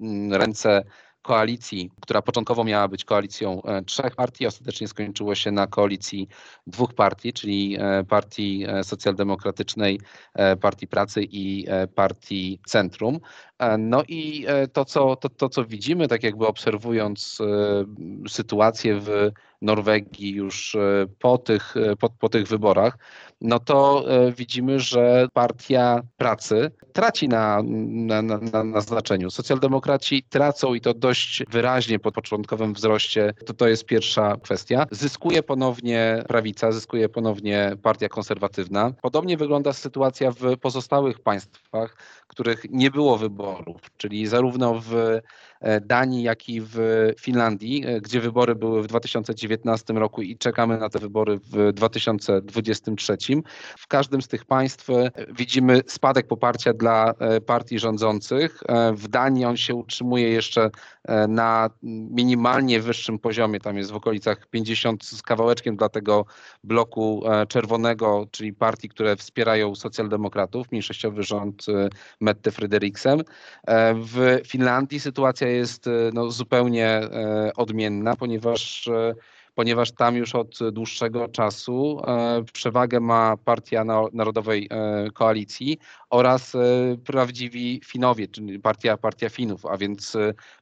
mm, 0.00 0.34
ręce 0.34 0.82
koalicji, 1.22 1.90
która 2.00 2.22
początkowo 2.22 2.64
miała 2.64 2.88
być 2.88 3.04
koalicją 3.04 3.62
trzech 3.86 4.16
partii, 4.16 4.46
ostatecznie 4.46 4.88
skończyło 4.88 5.34
się 5.34 5.50
na 5.50 5.66
koalicji 5.66 6.28
dwóch 6.66 6.94
partii, 6.94 7.32
czyli 7.32 7.78
Partii 8.08 8.66
Socjaldemokratycznej, 8.82 10.00
Partii 10.60 10.86
Pracy 10.86 11.20
i 11.30 11.66
Partii 11.94 12.60
Centrum. 12.66 13.20
No 13.78 14.02
i 14.08 14.46
to 14.72 14.84
co, 14.84 15.16
to, 15.16 15.28
to, 15.28 15.48
co 15.48 15.64
widzimy, 15.64 16.08
tak 16.08 16.22
jakby 16.22 16.46
obserwując 16.46 17.38
sytuację 18.28 19.00
w 19.00 19.32
Norwegii 19.62 20.30
już 20.30 20.74
e, 20.74 21.06
po 21.18 21.38
tych, 21.38 21.76
e, 21.76 21.96
po, 21.96 22.10
po 22.10 22.28
tych 22.28 22.46
wyborach, 22.46 22.98
no 23.42 23.58
to 23.58 24.04
e, 24.08 24.32
widzimy, 24.32 24.80
że 24.80 25.26
partia 25.32 26.02
pracy 26.16 26.70
traci 26.92 27.28
na, 27.28 27.62
na, 27.64 28.22
na, 28.22 28.64
na, 28.64 28.80
znaczeniu. 28.80 29.30
Socjaldemokraci 29.30 30.22
tracą 30.22 30.74
i 30.74 30.80
to 30.80 30.94
dość 30.94 31.42
wyraźnie 31.50 31.98
po 31.98 32.12
początkowym 32.12 32.74
wzroście. 32.74 33.34
To, 33.46 33.54
to 33.54 33.68
jest 33.68 33.84
pierwsza 33.84 34.36
kwestia. 34.42 34.86
Zyskuje 34.90 35.42
ponownie 35.42 36.24
prawica, 36.28 36.72
zyskuje 36.72 37.08
ponownie 37.08 37.76
partia 37.82 38.08
konserwatywna. 38.08 38.92
Podobnie 39.02 39.36
wygląda 39.36 39.72
sytuacja 39.72 40.30
w 40.30 40.56
pozostałych 40.60 41.20
państwach, 41.20 41.96
których 42.26 42.64
nie 42.70 42.90
było 42.90 43.18
wyborów, 43.18 43.80
czyli 43.96 44.26
zarówno 44.26 44.74
w 44.74 45.20
Danii, 45.80 46.22
jak 46.22 46.48
i 46.48 46.60
w 46.60 46.78
Finlandii, 47.20 47.84
gdzie 48.02 48.20
wybory 48.20 48.54
były 48.54 48.82
w 48.82 48.86
2019 48.86 49.92
roku 49.92 50.22
i 50.22 50.38
czekamy 50.38 50.78
na 50.78 50.88
te 50.88 50.98
wybory 50.98 51.38
w 51.38 51.72
2023. 51.72 53.16
W 53.78 53.86
każdym 53.86 54.22
z 54.22 54.28
tych 54.28 54.44
państw 54.44 54.90
e, 54.90 55.10
widzimy 55.28 55.80
spadek 55.86 56.26
poparcia 56.26 56.72
dla 56.72 57.14
e, 57.18 57.40
partii 57.40 57.78
rządzących. 57.78 58.62
E, 58.68 58.92
w 58.92 59.08
Danii 59.08 59.44
on 59.44 59.56
się 59.56 59.74
utrzymuje 59.74 60.28
jeszcze 60.28 60.70
na 61.28 61.70
minimalnie 61.82 62.80
wyższym 62.80 63.18
poziomie, 63.18 63.60
tam 63.60 63.76
jest 63.76 63.90
w 63.90 63.96
okolicach 63.96 64.46
50 64.46 65.04
z 65.04 65.22
kawałeczkiem 65.22 65.76
dla 65.76 65.88
tego 65.88 66.24
bloku 66.64 67.22
czerwonego, 67.48 68.26
czyli 68.30 68.52
partii, 68.52 68.88
które 68.88 69.16
wspierają 69.16 69.74
socjaldemokratów, 69.74 70.72
mniejszościowy 70.72 71.22
rząd 71.22 71.66
Mette 72.20 72.50
Frederiksen. 72.50 73.22
W 73.94 74.40
Finlandii 74.46 75.00
sytuacja 75.00 75.48
jest 75.52 75.88
no, 76.12 76.30
zupełnie 76.30 77.00
odmienna, 77.56 78.16
ponieważ 78.16 78.90
ponieważ 79.54 79.92
tam 79.92 80.16
już 80.16 80.34
od 80.34 80.58
dłuższego 80.72 81.28
czasu 81.28 82.02
e, 82.06 82.42
przewagę 82.52 83.00
ma 83.00 83.36
Partia 83.36 83.84
Narodowej 84.12 84.68
e, 84.70 85.10
Koalicji 85.10 85.78
oraz 86.10 86.54
e, 86.54 86.58
prawdziwi 87.04 87.80
Finowie, 87.84 88.28
czyli 88.28 88.58
partia, 88.58 88.96
partia 88.96 89.28
Finów, 89.28 89.66
a 89.66 89.76
więc 89.76 90.16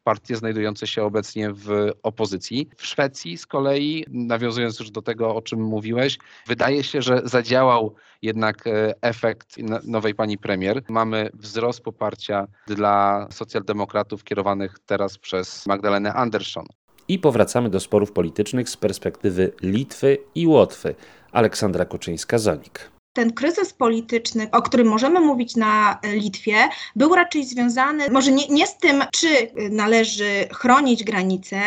partie 0.05 0.37
znajdujące 0.37 0.87
się 0.87 1.05
obecnie 1.05 1.53
w 1.53 1.91
opozycji. 2.03 2.69
W 2.77 2.87
Szwecji 2.87 3.39
z 3.39 3.47
kolei, 3.47 4.05
nawiązując 4.09 4.81
już 4.81 4.91
do 4.91 5.03
tego, 5.03 5.35
o 5.35 5.43
czym 5.43 5.61
mówiłeś, 5.61 6.19
wydaje 6.47 6.85
się, 6.85 7.03
że 7.03 7.21
zadziałał 7.25 7.95
jednak 8.23 8.65
efekt 9.01 9.57
nowej 9.85 10.15
pani 10.15 10.39
premier. 10.39 10.83
Mamy 10.89 11.31
wzrost 11.35 11.81
poparcia 11.81 12.47
dla 12.67 13.27
socjaldemokratów 13.31 14.25
kierowanych 14.25 14.79
teraz 14.87 15.19
przez 15.19 15.67
Magdalenę 15.67 16.15
Andersson 16.15 16.65
i 17.11 17.19
powracamy 17.19 17.71
do 17.71 17.81
sporów 17.81 18.13
politycznych 18.13 18.71
z 18.71 18.77
perspektywy 18.77 19.53
Litwy 19.63 20.19
i 20.35 20.47
Łotwy. 20.47 20.95
Aleksandra 21.33 21.85
Koczyńska-Zonik 21.85 23.00
ten 23.13 23.33
kryzys 23.33 23.73
polityczny, 23.73 24.49
o 24.53 24.63
którym 24.63 24.89
możemy 24.89 25.21
mówić 25.21 25.57
na 25.57 25.99
Litwie, 26.13 26.69
był 26.97 27.15
raczej 27.15 27.45
związany 27.45 28.11
może 28.11 28.33
nie, 28.33 28.49
nie, 28.49 28.67
z 28.67 28.77
tym, 28.77 29.05
czy 29.13 29.29
należy 29.71 30.49
chronić 30.53 31.05
granice, 31.05 31.61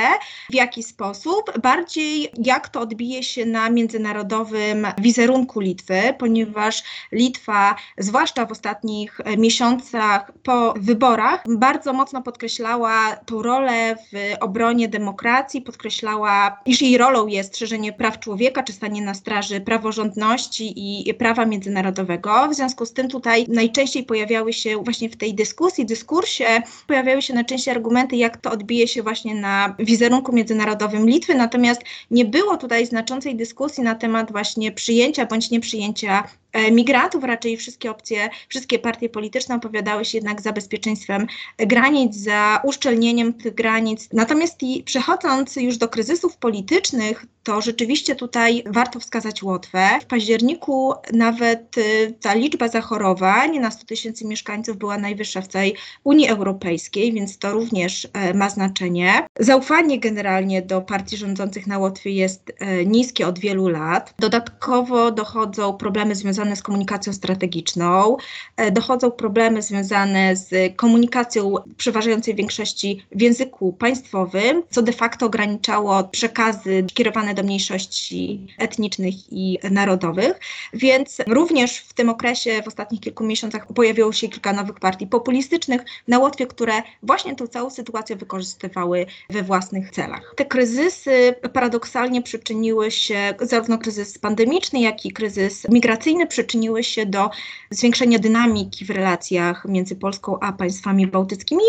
w 0.50 0.54
jaki 0.54 0.84
sposób, 0.84 1.60
bardziej 1.62 2.32
jak 2.38 2.70
to 2.70 2.80
odbije 2.80 3.24
się 3.24 3.46
na 3.46 3.70
międzynarodowym 3.70 4.88
wizerunku 4.98 5.60
Litwy, 5.60 6.02
ponieważ 6.18 6.84
Litwa, 7.12 7.76
zwłaszcza 7.98 8.46
w 8.46 8.52
ostatnich 8.52 9.22
miesiącach 9.38 10.32
po 10.44 10.74
wyborach, 10.78 11.44
bardzo 11.50 11.94
mocno 11.94 12.22
podkreślała 12.22 13.16
tą 13.26 13.42
rolę 13.42 13.96
w 13.96 14.36
obronie 14.40 14.88
demokracji, 14.88 15.62
podkreślała, 15.62 16.60
iż 16.66 16.82
jej 16.82 16.98
rolą 16.98 17.28
jest 17.28 17.58
szerzenie 17.58 17.94
praw 17.94 18.20
człowieka, 18.20 18.64
czy 18.64 18.74
stanie 18.74 19.02
na 19.02 19.14
straży 19.14 19.62
praworządności 19.62 20.74
i 21.10 21.14
praw 21.14 21.34
prawa 21.44 21.52
międzynarodowego. 21.52 22.48
W 22.50 22.56
związku 22.56 22.86
z 22.86 22.94
tym 22.94 23.10
tutaj 23.10 23.46
najczęściej 23.50 24.04
pojawiały 24.04 24.54
się 24.54 24.84
właśnie 24.84 25.10
w 25.10 25.16
tej 25.16 25.34
dyskusji, 25.34 25.86
dyskursie, 25.86 26.46
pojawiały 26.88 27.22
się 27.22 27.34
najczęściej 27.34 27.76
argumenty, 27.76 28.16
jak 28.16 28.38
to 28.38 28.52
odbije 28.52 28.88
się 28.88 29.04
właśnie 29.04 29.36
na 29.36 29.76
wizerunku 29.80 30.32
międzynarodowym 30.32 31.08
Litwy, 31.08 31.36
natomiast 31.36 31.82
nie 32.12 32.26
było 32.26 32.58
tutaj 32.58 32.86
znaczącej 32.86 33.36
dyskusji 33.36 33.84
na 33.84 33.96
temat 33.96 34.32
właśnie 34.32 34.72
przyjęcia 34.72 35.26
bądź 35.26 35.52
nieprzyjęcia 35.52 36.24
E, 36.54 36.72
migrantów, 36.72 37.24
raczej 37.24 37.58
wszystkie 37.58 37.92
opcje, 37.92 38.30
wszystkie 38.50 38.80
partie 38.80 39.10
polityczne 39.10 39.56
opowiadały 39.56 40.06
się 40.06 40.18
jednak 40.18 40.42
za 40.42 40.54
bezpieczeństwem 40.54 41.28
granic, 41.58 42.16
za 42.16 42.62
uszczelnieniem 42.64 43.34
tych 43.34 43.56
granic. 43.56 44.10
Natomiast 44.14 44.60
przechodząc 44.86 45.56
już 45.56 45.78
do 45.78 45.88
kryzysów 45.88 46.38
politycznych, 46.38 47.26
to 47.44 47.62
rzeczywiście 47.62 48.16
tutaj 48.16 48.64
warto 48.66 49.00
wskazać 49.00 49.44
Łotwę. 49.44 49.90
W 50.02 50.06
październiku 50.06 50.94
nawet 51.24 51.78
y, 51.78 52.14
ta 52.22 52.34
liczba 52.34 52.68
zachorowań 52.68 53.60
na 53.60 53.72
100 53.72 53.86
tysięcy 53.86 54.26
mieszkańców 54.26 54.78
była 54.78 54.98
najwyższa 54.98 55.42
w 55.42 55.48
całej 55.48 55.76
Unii 56.04 56.28
Europejskiej, 56.28 57.14
więc 57.14 57.38
to 57.38 57.52
również 57.52 58.08
e, 58.14 58.34
ma 58.34 58.50
znaczenie. 58.50 59.28
Zaufanie 59.40 60.00
generalnie 60.00 60.62
do 60.62 60.82
partii 60.82 61.18
rządzących 61.18 61.68
na 61.68 61.78
Łotwie 61.80 62.12
jest 62.12 62.52
e, 62.60 62.86
niskie 62.86 63.28
od 63.28 63.40
wielu 63.40 63.68
lat. 63.68 64.14
Dodatkowo 64.20 65.12
dochodzą 65.12 65.74
problemy 65.74 66.16
związane 66.16 66.56
z 66.56 66.64
komunikacją 66.64 67.14
strategiczną, 67.14 68.18
e, 68.58 68.72
dochodzą 68.72 69.12
problemy 69.12 69.62
związane 69.62 70.36
z 70.36 70.76
komunikacją 70.76 71.56
przeważającej 71.78 72.36
większości 72.36 73.06
w 73.12 73.22
języku 73.22 73.74
państwowym, 73.74 74.64
co 74.70 74.82
de 74.82 74.94
facto 74.94 75.26
ograniczało 75.26 76.04
przekazy 76.04 76.86
kierowane 76.94 77.34
do 77.34 77.44
mniejszości 77.44 78.48
etnicznych 78.58 79.14
i 79.32 79.60
narodowych. 79.72 80.40
Więc 80.74 81.13
również 81.28 81.78
w 81.78 81.94
tym 81.94 82.10
okresie, 82.10 82.62
w 82.64 82.68
ostatnich 82.68 83.02
kilku 83.02 83.24
miesiącach, 83.24 83.68
pojawiło 83.68 84.12
się 84.12 84.30
kilka 84.30 84.54
nowych 84.54 84.80
partii 84.80 85.08
populistycznych 85.08 85.82
na 86.08 86.20
Łotwie, 86.20 86.48
które 86.48 86.74
właśnie 87.04 87.36
tę 87.36 87.48
całą 87.48 87.70
sytuację 87.70 88.16
wykorzystywały 88.16 89.06
we 89.30 89.44
własnych 89.44 89.92
celach. 89.92 90.34
Te 90.36 90.46
kryzysy 90.46 91.36
paradoksalnie 91.54 92.22
przyczyniły 92.22 92.92
się, 92.92 93.34
zarówno 93.42 93.78
kryzys 93.78 94.18
pandemiczny, 94.18 94.82
jak 94.82 95.06
i 95.06 95.12
kryzys 95.12 95.70
migracyjny, 95.70 96.28
przyczyniły 96.28 96.84
się 96.84 97.06
do 97.06 97.30
zwiększenia 97.70 98.20
dynamiki 98.20 98.86
w 98.86 98.90
relacjach 98.90 99.66
między 99.66 99.96
Polską 99.96 100.40
a 100.40 100.54
państwami 100.54 101.08
bałtyckimi, 101.08 101.64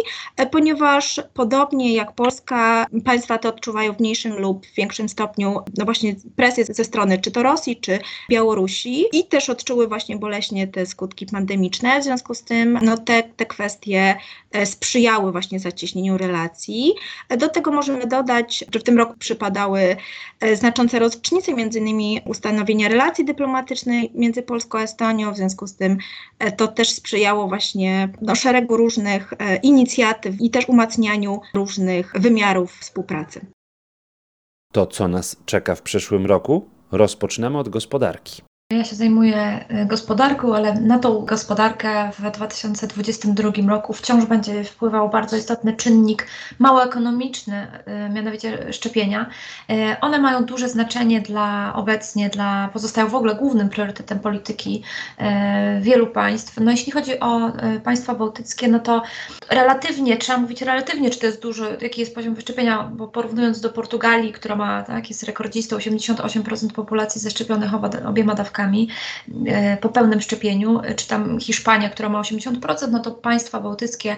ponieważ 0.53 1.21
podobnie 1.35 1.95
jak 1.95 2.13
Polska, 2.13 2.87
państwa 3.05 3.39
te 3.39 3.49
odczuwają 3.49 3.95
w 3.95 4.01
mniejszym 4.01 4.39
lub 4.39 4.67
większym 4.77 5.09
stopniu 5.09 5.61
no 5.79 5.85
właśnie 5.85 6.15
presję 6.37 6.65
ze 6.65 6.85
strony 6.85 7.19
czy 7.19 7.31
to 7.31 7.43
Rosji, 7.43 7.77
czy 7.77 7.99
Białorusi 8.31 9.05
i 9.13 9.25
też 9.35 9.51
odczuły 9.51 9.89
właśnie 9.89 10.17
boleśnie 10.17 10.67
te 10.67 10.87
skutki 10.87 11.27
pandemiczne. 11.27 12.01
W 12.01 12.05
związku 12.05 12.35
z 12.35 12.43
tym 12.43 12.79
no 12.83 12.99
te, 12.99 13.23
te 13.23 13.47
kwestie 13.47 14.17
e, 14.53 14.67
sprzyjały 14.67 15.33
właśnie 15.33 15.61
zacieśnieniu 15.61 16.19
relacji. 16.19 16.95
E, 17.29 17.37
do 17.37 17.49
tego 17.49 17.73
możemy 17.73 18.07
dodać, 18.07 18.65
że 18.73 18.81
w 18.81 18.83
tym 18.83 18.99
roku 18.99 19.15
przypadały 19.19 19.97
znaczące 20.55 20.99
rocznice, 20.99 21.53
innymi 21.53 22.21
ustanowienia 22.27 22.89
relacji 22.89 23.25
dyplomatycznej 23.25 24.11
między 24.15 24.43
Polską 24.43 24.65
Polsko-Estonią, 24.65 25.33
w 25.33 25.37
związku 25.37 25.67
z 25.67 25.77
tym 25.77 25.99
e, 26.39 26.53
to 26.53 26.69
też 26.69 26.91
sprzyjało 26.91 27.49
właśnie 27.49 28.09
no, 28.21 28.35
szeregu 28.35 28.77
różnych 28.77 29.33
e, 29.33 29.57
inicjatyw 29.57 30.41
i 30.41 30.51
też 30.51 30.69
umacnianiu 30.69 31.41
różnych 31.55 32.13
wymiarów 32.15 32.79
współpracy. 32.81 33.47
To, 34.73 34.87
co 34.87 35.09
nas 35.09 35.37
czeka 35.47 35.75
w 35.75 35.83
przyszłym 35.83 36.27
roku, 36.27 36.69
rozpoczynamy 36.93 37.59
od 37.59 37.69
gospodarki. 37.69 38.43
Ja 38.71 38.85
się 38.85 38.97
zajmuję 38.97 39.65
y, 39.83 39.87
gospodarką, 39.87 40.55
ale 40.55 40.81
na 40.81 40.99
tą 40.99 41.25
gospodarkę 41.25 42.11
w 42.19 42.31
2022 42.31 43.51
roku 43.69 43.93
wciąż 43.93 44.25
będzie 44.25 44.65
wpływał 44.65 45.11
bardzo 45.11 45.37
istotny 45.37 45.77
czynnik 45.77 46.27
małoekonomiczny, 46.59 47.67
y, 48.07 48.13
mianowicie 48.15 48.73
szczepienia. 48.73 49.27
Y, 49.71 50.01
one 50.01 50.19
mają 50.19 50.45
duże 50.45 50.69
znaczenie 50.69 51.21
dla 51.21 51.73
obecnie, 51.77 52.31
dla 52.31 52.71
pozostają 52.73 53.09
w 53.09 53.15
ogóle 53.15 53.35
głównym 53.35 53.69
priorytetem 53.69 54.21
polityki 54.21 54.83
wielu 55.81 56.07
państw. 56.07 56.61
No 56.61 56.71
jeśli 56.71 56.93
chodzi 56.93 57.21
o 57.21 57.53
państwa 57.85 58.15
bałtyckie, 58.15 58.69
no 58.69 58.79
to 58.79 59.03
relatywnie, 59.51 60.17
trzeba 60.17 60.39
mówić 60.39 60.63
relatywnie, 60.63 61.11
czy 61.11 61.19
to 61.19 61.27
jest 61.27 61.43
duży, 61.43 61.79
jaki 61.81 62.01
jest 62.01 62.15
poziom 62.15 62.35
wyszczepienia, 62.35 62.91
bo 62.93 63.09
porównując 63.09 63.61
do 63.61 63.71
Portugalii, 63.71 64.33
która 64.33 64.57
ma, 64.57 64.83
tak, 64.83 65.09
jest 65.09 65.23
rekordzistą, 65.23 65.77
88% 65.77 66.73
populacji 66.73 67.21
zaszczepionych 67.21 67.71
obiema 68.07 68.35
dawkami, 68.35 68.54
dawkami 68.55 68.89
po 69.81 69.89
pełnym 69.89 70.21
szczepieniu, 70.21 70.81
czy 70.97 71.09
tam 71.09 71.41
Hiszpania, 71.41 71.91
która 71.91 72.09
ma 72.09 72.21
80%, 72.21 72.91
no 72.91 72.99
to 72.99 73.11
państwa 73.11 73.61
bałtyckie 73.61 74.17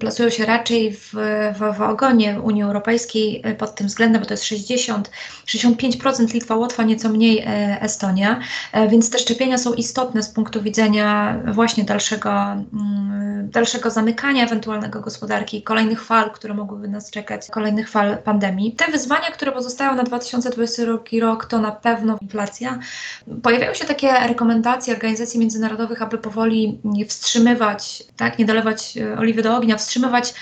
plasują 0.00 0.30
się 0.30 0.46
raczej 0.46 0.92
w, 0.92 1.10
w, 1.54 1.76
w 1.78 1.80
ogonie 1.80 2.40
Unii 2.40 2.62
Europejskiej 2.62 3.42
pod 3.58 3.74
tym 3.74 3.86
względem, 3.86 4.22
bo 4.22 4.26
to 4.28 4.34
jest 4.34 4.44
60, 4.44 5.10
65% 5.46 6.34
Litwa, 6.34 6.56
Łotwa, 6.56 6.82
nieco 6.82 7.08
mniej 7.08 7.44
Estonia, 7.80 8.40
więc 8.88 9.10
te 9.10 9.18
szczepienia 9.18 9.58
są 9.58 9.74
istotne 9.74 10.22
z 10.22 10.30
punktu 10.30 10.62
widzenia 10.62 11.40
właśnie 11.54 11.84
dalszego, 11.84 12.30
mm, 12.32 13.50
dalszego 13.50 13.90
zamykania 13.90 14.44
ewentualnego 14.44 15.00
gospodarki, 15.00 15.62
kolejnych 15.62 16.04
fal, 16.04 16.30
które 16.30 16.54
mogłyby 16.54 16.88
nas 16.88 17.10
czekać, 17.10 17.50
kolejnych 17.50 17.90
fal 17.90 18.18
pandemii. 18.18 18.72
Te 18.72 18.92
wyzwania, 18.92 19.30
które 19.30 19.52
pozostają 19.52 19.94
na 19.94 20.02
2022 20.02 21.20
rok, 21.20 21.44
to 21.44 21.58
na 21.58 21.72
pewno 21.72 22.18
inflacja. 22.22 22.78
Pojawiają 23.42 23.74
się 23.74 23.84
takie 23.84 24.12
rekomendacje 24.28 24.94
organizacji 24.94 25.40
międzynarodowych, 25.40 26.02
aby 26.02 26.18
powoli 26.18 26.80
wstrzymywać, 27.08 28.02
tak, 28.16 28.38
nie 28.38 28.44
dolewać 28.44 28.96
e, 28.96 29.18
oliwy 29.18 29.42
do 29.42 29.56
ognia, 29.56 29.76
wstrzymywać 29.76 30.34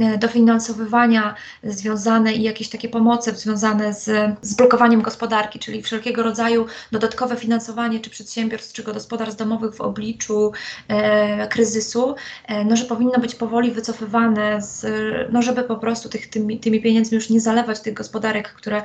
e, 0.00 0.18
dofinansowywania 0.18 1.34
związane 1.64 2.32
i 2.32 2.42
jakieś 2.42 2.68
takie 2.68 2.88
pomoce 2.88 3.32
związane 3.32 3.94
z, 3.94 4.36
z 4.42 4.54
blokowaniem 4.54 5.02
gospodarki, 5.02 5.58
czyli 5.58 5.82
wszelkiego 5.82 6.22
rodzaju 6.22 6.66
dodatkowe 6.92 7.36
finansowanie 7.36 8.00
czy 8.00 8.10
przedsiębiorstw, 8.10 8.72
czy 8.72 8.82
gospodarstw 8.82 9.38
domowych 9.38 9.74
w 9.74 9.80
obliczu 9.80 10.52
e, 10.88 11.48
kryzysu, 11.48 12.14
e, 12.46 12.64
no, 12.64 12.76
że 12.76 12.84
powinno 12.84 13.18
być 13.18 13.34
powoli 13.34 13.70
wycofywane, 13.70 14.62
z, 14.62 14.86
no, 15.32 15.42
żeby 15.42 15.62
po 15.62 15.76
prostu 15.76 16.08
tych, 16.08 16.30
tymi, 16.30 16.60
tymi 16.60 16.80
pieniędzmi 16.80 17.14
już 17.14 17.30
nie 17.30 17.40
zalewać 17.40 17.80
tych 17.80 17.94
gospodarek, 17.94 18.52
które, 18.52 18.82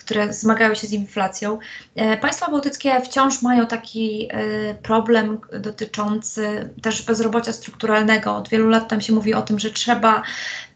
które 0.00 0.32
zmagają 0.32 0.74
się 0.74 0.86
z 0.86 0.92
inflacją. 0.92 1.58
E, 1.96 2.16
państwa 2.16 2.46
bałtyckie 2.54 3.00
wciąż 3.00 3.42
mają 3.42 3.66
taki 3.66 4.28
e, 4.30 4.74
problem 4.74 5.38
dotyczący 5.60 6.70
też 6.82 7.02
bezrobocia 7.02 7.52
strukturalnego. 7.52 8.36
Od 8.36 8.48
wielu 8.48 8.68
lat 8.68 8.88
tam 8.88 9.00
się 9.00 9.12
mówi 9.12 9.34
o 9.34 9.42
tym, 9.42 9.58
że 9.58 9.70
trzeba 9.70 10.22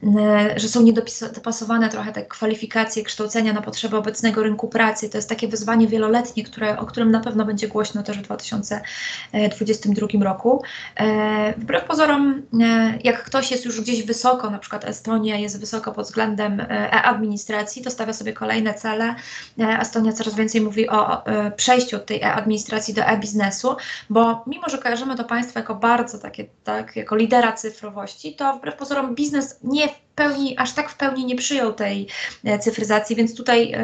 E, 0.03 0.61
że 0.61 0.69
są 0.69 0.83
niedopasowane 0.83 1.89
trochę 1.89 2.13
te 2.13 2.25
kwalifikacje 2.25 3.05
kształcenia 3.05 3.53
na 3.53 3.63
potrzeby 3.63 3.97
obecnego 3.97 4.43
rynku 4.43 4.69
pracy. 4.69 5.09
To 5.09 5.19
jest 5.19 5.29
takie 5.29 5.49
wyzwanie 5.49 5.89
wieloletnie, 5.89 6.45
które, 6.45 6.79
o 6.79 6.87
którym 6.87 7.11
na 7.11 7.21
pewno 7.21 7.45
będzie 7.45 7.69
głośno 7.69 8.03
też 8.03 8.19
w 8.19 8.23
2022 8.23 10.07
roku. 10.25 10.63
E, 10.97 11.55
wbrew 11.57 11.85
pozorom, 11.85 12.43
e, 12.61 12.99
jak 13.05 13.25
ktoś 13.25 13.51
jest 13.51 13.65
już 13.65 13.81
gdzieś 13.81 14.03
wysoko, 14.03 14.51
na 14.51 14.59
przykład 14.59 14.85
Estonia 14.85 15.37
jest 15.37 15.61
wysoko 15.61 15.93
pod 15.93 16.07
względem 16.07 16.61
e-administracji, 16.61 17.83
to 17.83 17.91
stawia 17.91 18.13
sobie 18.13 18.33
kolejne 18.33 18.75
cele. 18.75 19.15
Estonia 19.59 20.13
coraz 20.13 20.35
więcej 20.35 20.61
mówi 20.61 20.89
o 20.89 21.23
przejściu 21.69 21.97
od 21.97 22.07
tej 22.07 22.23
e-administracji 22.23 22.95
do 22.95 23.03
e-biznesu, 23.03 23.77
bo 24.11 24.45
mimo, 24.47 24.69
że 24.69 24.79
kojarzymy 24.79 25.17
to 25.17 25.25
państwo 25.25 25.59
jako 25.59 25.75
bardzo 25.75 26.19
takie, 26.19 26.45
tak, 26.65 26.97
jako 26.97 27.17
lidera 27.17 27.53
cyfrowości, 27.53 28.35
to 28.35 28.57
wbrew 28.57 28.77
pozorom 28.77 29.15
biznes 29.15 29.59
nie 29.63 29.89
pełni, 30.19 30.59
aż 30.59 30.73
tak 30.73 30.91
w 30.91 30.97
pełni 30.97 31.27
nie 31.27 31.37
przyjął 31.37 31.73
tej 31.73 32.09
e, 32.45 32.59
cyfryzacji, 32.59 33.17
więc 33.17 33.37
tutaj 33.37 33.75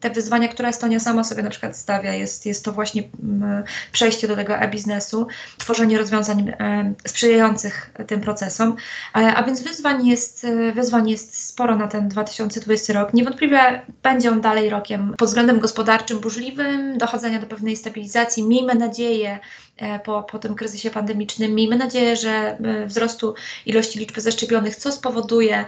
te 0.00 0.10
wyzwania, 0.10 0.48
które 0.48 0.68
Estonia 0.68 1.00
sama 1.00 1.24
sobie 1.24 1.42
na 1.42 1.50
przykład 1.50 1.76
stawia, 1.76 2.14
jest, 2.14 2.46
jest 2.46 2.64
to 2.64 2.72
właśnie 2.72 3.02
przejście 3.92 4.28
do 4.28 4.36
tego 4.36 4.56
e-biznesu, 4.56 5.26
tworzenie 5.58 5.98
rozwiązań 5.98 6.52
sprzyjających 7.06 7.90
tym 8.06 8.20
procesom, 8.20 8.76
a 9.12 9.42
więc 9.42 9.62
wyzwań 9.62 10.06
jest, 10.06 10.44
e, 10.44 10.72
wyzwań 10.72 11.10
jest 11.10 11.46
sporo 11.46 11.76
na 11.76 11.88
ten 11.88 12.08
2020 12.08 12.92
rok. 12.92 13.14
Niewątpliwie 13.14 13.82
będzie 14.02 14.30
on 14.30 14.40
dalej 14.40 14.70
rokiem 14.70 15.14
pod 15.18 15.28
względem 15.28 15.60
gospodarczym 15.60 16.18
burzliwym, 16.18 16.98
dochodzenia 16.98 17.38
do 17.38 17.46
pewnej 17.46 17.76
stabilizacji. 17.76 18.42
Miejmy 18.42 18.74
nadzieję, 18.74 19.38
E, 19.38 19.40
po, 20.04 20.22
po 20.22 20.38
tym 20.38 20.54
kryzysie 20.54 20.90
pandemicznym. 20.90 21.54
Miejmy 21.54 21.76
nadzieję, 21.76 22.16
że 22.16 22.30
e, 22.30 22.86
wzrostu 22.86 23.34
ilości 23.66 23.98
liczby 23.98 24.20
zaszczepionych, 24.20 24.76
co 24.76 24.92
spowoduje, 24.92 25.64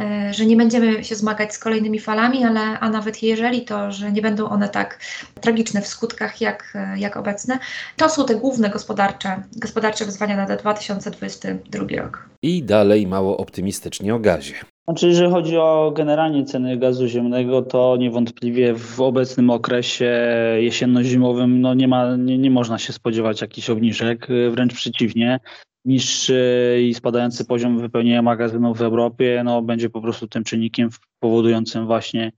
e, 0.00 0.34
że 0.34 0.46
nie 0.46 0.56
będziemy 0.56 1.04
się 1.04 1.14
zmagać 1.14 1.54
z 1.54 1.58
kolejnymi 1.58 2.00
falami, 2.00 2.44
ale 2.44 2.60
a 2.60 2.88
nawet 2.88 3.22
jeżeli 3.22 3.64
to, 3.64 3.92
że 3.92 4.12
nie 4.12 4.22
będą 4.22 4.48
one 4.48 4.68
tak 4.68 4.98
tragiczne 5.40 5.82
w 5.82 5.86
skutkach 5.86 6.40
jak, 6.40 6.78
jak 6.96 7.16
obecne. 7.16 7.58
To 7.96 8.08
są 8.08 8.26
te 8.26 8.34
główne 8.34 8.70
gospodarcze, 8.70 9.42
gospodarcze 9.56 10.04
wyzwania 10.04 10.36
na 10.36 10.56
2022 10.56 11.86
rok. 11.96 12.28
I 12.42 12.62
dalej 12.62 13.06
mało 13.06 13.36
optymistycznie 13.36 14.14
o 14.14 14.18
gazie. 14.18 14.54
Znaczy, 14.84 15.08
jeżeli 15.08 15.30
chodzi 15.30 15.56
o 15.56 15.92
generalnie 15.96 16.44
ceny 16.44 16.76
gazu 16.76 17.06
ziemnego, 17.06 17.62
to 17.62 17.96
niewątpliwie 17.96 18.74
w 18.74 19.00
obecnym 19.00 19.50
okresie 19.50 20.14
jesienno-zimowym 20.58 21.60
no 21.60 21.74
nie, 21.74 21.88
ma, 21.88 22.16
nie, 22.16 22.38
nie 22.38 22.50
można 22.50 22.78
się 22.78 22.92
spodziewać 22.92 23.40
jakichś 23.40 23.70
obniżek, 23.70 24.28
wręcz 24.50 24.74
przeciwnie. 24.74 25.40
Niższy 25.84 26.78
i 26.82 26.94
spadający 26.94 27.44
poziom 27.44 27.78
wypełnienia 27.78 28.22
magazynów 28.22 28.78
w 28.78 28.82
Europie 28.82 29.42
no, 29.44 29.62
będzie 29.62 29.90
po 29.90 30.00
prostu 30.00 30.28
tym 30.28 30.44
czynnikiem 30.44 30.88
powodującym 31.18 31.86
właśnie 31.86 32.32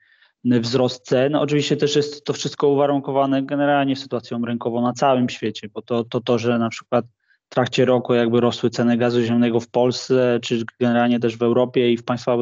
wzrost 0.44 1.04
cen. 1.04 1.34
Oczywiście 1.34 1.76
też 1.76 1.96
jest 1.96 2.24
to 2.24 2.32
wszystko 2.32 2.68
uwarunkowane 2.68 3.42
generalnie 3.42 3.96
sytuacją 3.96 4.44
rynkową 4.44 4.82
na 4.82 4.92
całym 4.92 5.28
świecie, 5.28 5.68
bo 5.68 5.82
to, 5.82 6.04
to, 6.04 6.20
to 6.20 6.38
że 6.38 6.58
na 6.58 6.68
przykład 6.68 7.04
trakcie 7.48 7.84
roku 7.84 8.14
jakby 8.14 8.40
rosły 8.40 8.70
ceny 8.70 8.96
gazu 8.96 9.22
ziemnego 9.22 9.60
w 9.60 9.68
Polsce, 9.68 10.38
czy 10.42 10.62
generalnie 10.80 11.20
też 11.20 11.36
w 11.36 11.42
Europie 11.42 11.92
i 11.92 11.96
w 11.96 12.04
państwach 12.04 12.38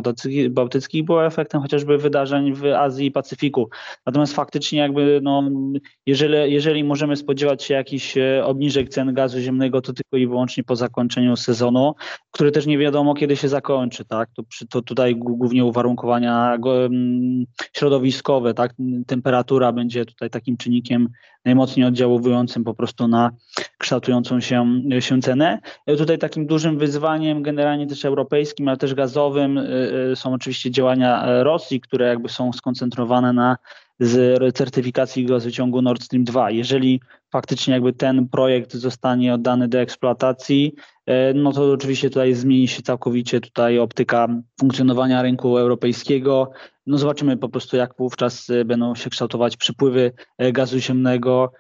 bałtyckich, 0.51 1.05
było 1.05 1.27
efektem 1.27 1.61
chociażby 1.61 1.99
wydarzeń 1.99 2.55
w 2.55 2.65
Azji 2.67 3.07
i 3.07 3.11
Pacyfiku. 3.11 3.69
Natomiast 4.07 4.35
faktycznie 4.35 4.79
jakby 4.79 5.21
no, 5.23 5.51
jeżeli, 6.07 6.53
jeżeli 6.53 6.85
możemy 6.85 7.17
spodziewać 7.17 7.63
się 7.63 7.75
jakichś 7.75 8.17
e, 8.17 8.45
obniżek 8.45 8.89
cen 8.89 9.15
gazu 9.15 9.41
ziemnego, 9.41 9.81
to 9.81 9.93
tylko 9.93 10.17
i 10.17 10.27
wyłącznie 10.27 10.65
po 10.65 10.77
zakończeniu 10.77 11.37
sezonu, 11.37 11.95
który 12.31 12.51
też 12.51 12.67
nie 12.67 12.79
wiadomo 12.79 13.15
kiedy 13.15 13.37
się 13.37 13.49
zakończy, 13.49 14.05
tak? 14.05 14.29
To, 14.37 14.43
to 14.71 14.83
tutaj 14.83 15.17
głównie 15.17 15.65
uwarunkowania 15.65 16.59
środowiskowe, 17.77 18.55
tak? 18.55 18.75
Temperatura 19.07 19.73
będzie 19.73 20.05
tutaj 20.05 20.31
takim 20.31 20.57
czynnikiem 20.57 21.09
najmocniej 21.45 21.87
oddziaływującym 21.87 22.65
po 22.65 22.75
prostu 22.75 23.09
na 23.09 23.31
kształtującą 23.79 24.41
się, 24.41 24.83
się 25.01 25.21
cenę. 25.21 25.59
Tutaj 25.99 26.19
takim 26.19 26.47
dużym 26.47 26.79
wyzwaniem 26.79 27.43
generalnie 27.43 27.87
też 27.87 28.05
europejskim, 28.05 28.69
ale 28.69 28.77
też 28.77 28.95
gazowym 28.95 29.59
y, 29.59 29.93
y, 30.13 30.17
są 30.17 30.35
oczywiście 30.35 30.71
działania 30.71 31.43
Rosji, 31.43 31.81
które 31.81 32.07
jakby 32.07 32.29
są 32.29 32.53
skoncentrowane 32.53 33.33
na 33.33 33.57
z 34.01 34.55
certyfikacji 34.57 35.27
gazociągu 35.27 35.83
Nord 35.83 36.03
Stream 36.03 36.25
2. 36.25 36.51
Jeżeli 36.51 37.01
faktycznie 37.33 37.75
jakby 37.75 37.93
ten 37.93 38.29
projekt 38.29 38.75
zostanie 38.75 39.35
oddany 39.35 39.69
do 39.69 39.81
eksploatacji, 39.81 40.75
e, 41.07 41.35
no 41.35 41.53
to 41.53 41.73
oczywiście 41.73 42.09
tutaj 42.09 42.35
zmieni 42.35 42.69
się 42.69 42.83
całkowicie 42.83 43.41
tutaj 43.41 43.79
optyka 43.79 44.29
funkcjonowania 44.61 45.23
rynku 45.23 45.59
europejskiego. 45.59 46.51
No 46.87 46.99
zobaczymy 46.99 47.37
po 47.37 47.49
prostu 47.49 47.77
jak 47.77 47.95
wówczas 47.99 48.51
e, 48.51 48.65
będą 48.65 48.95
się 48.95 49.11
kształtować 49.11 49.57
przepływy 49.57 50.13
e, 50.39 50.53
gazu 50.53 50.79
ziemnego, 50.79 51.53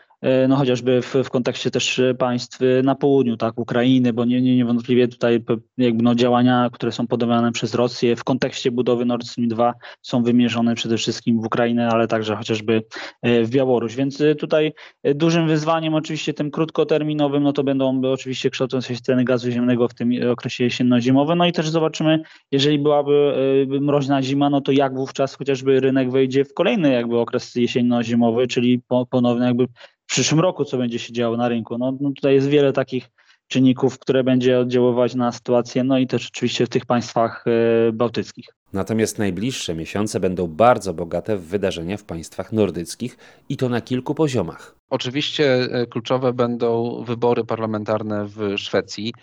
no 0.48 0.56
chociażby 0.56 1.02
w, 1.02 1.14
w 1.24 1.30
kontekście 1.30 1.70
też 1.70 2.00
państw 2.18 2.58
na 2.85 2.94
południu, 2.94 3.37
tak, 3.37 3.58
Ukrainy, 3.58 4.12
bo 4.12 4.24
nie, 4.24 4.42
nie, 4.42 4.56
niewątpliwie 4.56 5.08
tutaj 5.08 5.44
jakby 5.78 6.02
no 6.02 6.14
działania, 6.14 6.70
które 6.72 6.92
są 6.92 7.06
podejmowane 7.06 7.52
przez 7.52 7.74
Rosję 7.74 8.16
w 8.16 8.24
kontekście 8.24 8.70
budowy 8.70 9.04
Nord 9.04 9.26
Stream 9.26 9.48
2 9.48 9.74
są 10.02 10.22
wymierzone 10.22 10.74
przede 10.74 10.96
wszystkim 10.96 11.40
w 11.40 11.46
Ukrainę, 11.46 11.88
ale 11.88 12.08
także 12.08 12.37
chociażby 12.37 12.82
e, 13.22 13.44
w 13.44 13.50
Białoruś. 13.50 13.94
Więc 13.94 14.20
e, 14.20 14.35
tutaj 14.35 14.72
dużym 15.14 15.48
wyzwaniem 15.48 15.94
oczywiście 15.94 16.35
tym 16.35 16.50
krótkoterminowym, 16.50 17.42
no 17.42 17.52
to 17.52 17.64
będą 17.64 18.02
oczywiście 18.04 18.50
kształtujące 18.50 18.94
się 18.94 19.00
ceny 19.00 19.24
gazu 19.24 19.50
ziemnego 19.50 19.88
w 19.88 19.94
tym 19.94 20.11
okresie 20.30 20.64
jesienno-zimowym. 20.64 21.38
No 21.38 21.46
i 21.46 21.52
też 21.52 21.68
zobaczymy, 21.68 22.22
jeżeli 22.52 22.78
byłaby 22.78 23.35
mroźna 23.80 24.22
zima, 24.22 24.50
no 24.50 24.61
to 24.61 24.72
jak 24.72 24.94
wówczas 24.94 25.35
chociażby 25.35 25.80
rynek 25.80 26.11
wejdzie 26.11 26.44
w 26.44 26.54
kolejny 26.54 26.92
jakby 26.92 27.18
okres 27.18 27.54
jesienno-zimowy, 27.54 28.46
czyli 28.46 28.80
ponownie 29.11 29.46
jakby 29.46 29.66
przyszłym 30.12 30.40
roku, 30.40 30.64
co 30.64 30.79
będzie 30.79 30.98
się 30.98 31.12
działo 31.12 31.37
na 31.37 31.48
rynku. 31.48 31.79
No, 31.79 31.92
no 32.01 32.11
tutaj 32.11 32.35
jest 32.35 32.48
wiele 32.48 32.72
takich 32.72 33.11
czynników, 33.48 33.98
które 33.98 34.25
będzie 34.25 34.59
oddziaływać 34.59 35.14
na 35.14 35.33
sytuację, 35.33 35.85
no 35.85 35.98
i 35.98 36.07
też 36.07 36.29
oczywiście 36.29 36.66
w 36.66 36.68
tych 36.68 36.87
państwach 36.87 37.44
e, 37.88 37.92
bałtyckich. 37.92 38.46
Natomiast 38.72 39.18
najbliższe 39.18 39.74
miesiące 39.74 40.20
będą 40.20 40.46
bardzo 40.46 40.94
bogate 40.94 41.37
w 41.37 41.46
wydarzenia 41.46 41.96
w 41.96 42.04
państwach 42.04 42.52
nordyckich 42.52 43.16
i 43.48 43.56
to 43.56 43.68
na 43.68 43.80
kilku 43.80 44.14
poziomach. 44.14 44.74
Oczywiście 44.90 45.54
e, 45.54 45.87
kluczowe 45.87 46.32
będą 46.32 47.02
wybory 47.04 47.44
parlamentarne 47.44 48.26
w 48.26 48.54
Szwecji. 48.56 49.14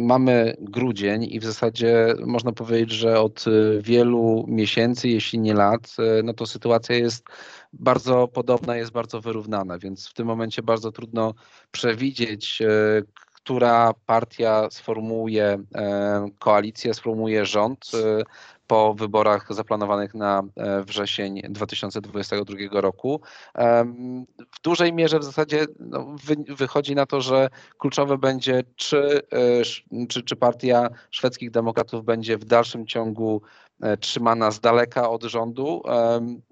Mamy 0.00 0.56
grudzień 0.60 1.26
i 1.30 1.40
w 1.40 1.44
zasadzie 1.44 2.14
można 2.26 2.52
powiedzieć, 2.52 2.90
że 2.90 3.20
od 3.20 3.44
e, 3.46 3.82
wielu 3.82 4.44
miesięcy, 4.48 5.08
jeśli 5.08 5.38
nie 5.38 5.54
lat, 5.54 5.96
no 6.24 6.34
to 6.34 6.46
sytuacja 6.46 6.96
jest 6.96 7.24
bardzo 7.72 8.28
podobna, 8.28 8.76
jest 8.76 8.92
bardzo 8.92 9.20
wyrównana, 9.20 9.78
więc 9.78 10.08
w 10.08 10.14
tym 10.14 10.26
momencie 10.26 10.62
bardzo 10.62 10.92
trudno 10.92 11.34
przewidzieć, 11.70 12.62
e, 12.62 13.02
która 13.44 13.92
partia 14.06 14.68
sformułuje 14.70 15.58
e, 15.74 16.28
koalicję, 16.38 16.94
sformułuje 16.94 17.46
rząd. 17.46 17.90
E, 17.94 18.22
po 18.66 18.94
wyborach 18.94 19.54
zaplanowanych 19.54 20.14
na 20.14 20.42
wrzesień 20.84 21.42
2022 21.48 22.56
roku. 22.80 23.20
W 24.52 24.62
dużej 24.62 24.92
mierze 24.92 25.18
w 25.18 25.24
zasadzie 25.24 25.66
no, 25.80 26.16
wychodzi 26.48 26.94
na 26.94 27.06
to, 27.06 27.20
że 27.20 27.48
kluczowe 27.78 28.18
będzie, 28.18 28.62
czy, 28.76 29.22
czy, 30.08 30.22
czy 30.22 30.36
partia 30.36 30.88
szwedzkich 31.10 31.50
demokratów 31.50 32.04
będzie 32.04 32.38
w 32.38 32.44
dalszym 32.44 32.86
ciągu 32.86 33.42
E, 33.42 33.67
trzymana 34.00 34.50
z 34.50 34.60
daleka 34.60 35.10
od 35.10 35.22
rządu, 35.22 35.82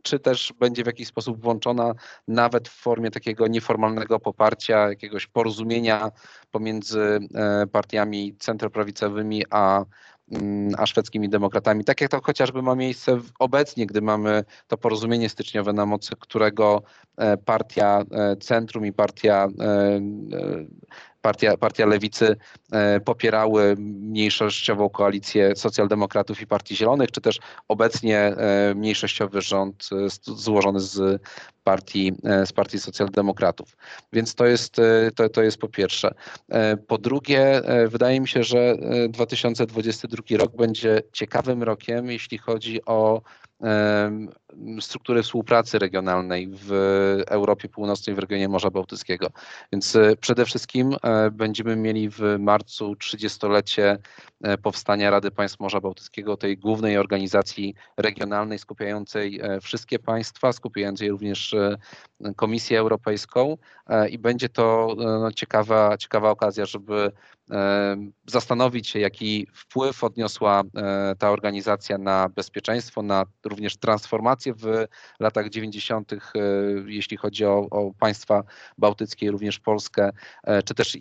czy 0.02 0.18
też 0.18 0.52
będzie 0.60 0.82
w 0.82 0.86
jakiś 0.86 1.08
sposób 1.08 1.42
włączona 1.42 1.94
nawet 2.28 2.68
w 2.68 2.72
formie 2.72 3.10
takiego 3.10 3.46
nieformalnego 3.46 4.20
poparcia, 4.20 4.88
jakiegoś 4.88 5.26
porozumienia 5.26 6.10
pomiędzy 6.50 7.18
e, 7.34 7.66
partiami 7.66 8.36
centroprawicowymi 8.38 9.44
a 9.50 9.84
mm, 10.32 10.74
a 10.78 10.86
szwedzkimi 10.86 11.28
demokratami. 11.28 11.84
Tak 11.84 12.00
jak 12.00 12.10
to 12.10 12.20
chociażby 12.22 12.62
ma 12.62 12.74
miejsce 12.74 13.20
obecnie, 13.38 13.86
gdy 13.86 14.02
mamy 14.02 14.44
to 14.66 14.76
porozumienie 14.76 15.28
styczniowe, 15.28 15.72
na 15.72 15.86
mocy 15.86 16.14
którego 16.20 16.82
e, 17.16 17.36
partia 17.36 18.04
Centrum 18.40 18.86
i 18.86 18.92
partia 18.92 19.48
partia, 21.26 21.56
partia 21.56 21.86
Lewicy 21.86 22.36
e, 22.72 23.00
popierały 23.00 23.76
mniejszościową 23.78 24.88
koalicję 24.88 25.56
socjaldemokratów 25.56 26.40
i 26.40 26.46
Partii 26.46 26.76
Zielonych, 26.76 27.10
czy 27.10 27.20
też 27.20 27.38
obecnie 27.68 28.18
e, 28.18 28.74
mniejszościowy 28.74 29.40
rząd 29.40 29.88
e, 29.92 29.96
złożony 30.22 30.80
z 30.80 31.22
partii, 31.64 32.12
z 32.44 32.52
partii 32.52 32.78
socjaldemokratów. 32.78 33.76
Więc 34.12 34.34
to 34.34 34.46
jest, 34.46 34.76
to, 35.14 35.28
to 35.28 35.42
jest 35.42 35.58
po 35.58 35.68
pierwsze. 35.68 36.14
Po 36.86 36.98
drugie, 36.98 37.62
wydaje 37.88 38.20
mi 38.20 38.28
się, 38.28 38.42
że 38.42 38.76
2022 39.08 40.22
rok 40.38 40.56
będzie 40.56 41.02
ciekawym 41.12 41.62
rokiem, 41.62 42.10
jeśli 42.10 42.38
chodzi 42.38 42.84
o 42.84 43.22
struktury 44.80 45.22
współpracy 45.22 45.78
regionalnej 45.78 46.48
w 46.52 46.70
Europie 47.28 47.68
Północnej, 47.68 48.16
w 48.16 48.18
regionie 48.18 48.48
Morza 48.48 48.70
Bałtyckiego. 48.70 49.30
Więc 49.72 49.96
e, 49.96 50.16
przede 50.16 50.44
wszystkim 50.44 50.96
e, 51.02 51.30
będziemy 51.30 51.76
mieli 51.76 52.10
w 52.10 52.20
marcu 52.38 52.92
30-lecie 52.92 53.98
e, 54.42 54.58
powstania 54.58 55.10
Rady 55.10 55.30
Państw 55.30 55.60
Morza 55.60 55.80
Bałtyckiego, 55.80 56.36
tej 56.36 56.58
głównej 56.58 56.98
organizacji 56.98 57.74
regionalnej 57.96 58.58
skupiającej 58.58 59.40
wszystkie 59.62 59.98
państwa, 59.98 60.52
skupiającej 60.52 61.10
również 61.10 61.54
Komisję 62.36 62.78
Europejską 62.78 63.56
i 64.10 64.18
będzie 64.18 64.48
to 64.48 64.94
no, 64.98 65.32
ciekawa, 65.32 65.96
ciekawa 65.96 66.30
okazja, 66.30 66.66
żeby 66.66 67.12
zastanowić 68.26 68.88
się, 68.88 68.98
jaki 68.98 69.46
wpływ 69.52 70.04
odniosła 70.04 70.62
ta 71.18 71.30
organizacja 71.30 71.98
na 71.98 72.28
bezpieczeństwo, 72.28 73.02
na 73.02 73.24
również 73.44 73.76
transformację 73.76 74.54
w 74.54 74.86
latach 75.20 75.48
90., 75.48 76.12
e, 76.12 76.18
jeśli 76.86 77.16
chodzi 77.16 77.44
o, 77.44 77.66
o 77.70 77.92
państwa 77.98 78.42
bałtyckie, 78.78 79.30
również 79.30 79.58
Polskę, 79.58 80.10
e, 80.44 80.62
czy 80.62 80.74
też 80.74 80.98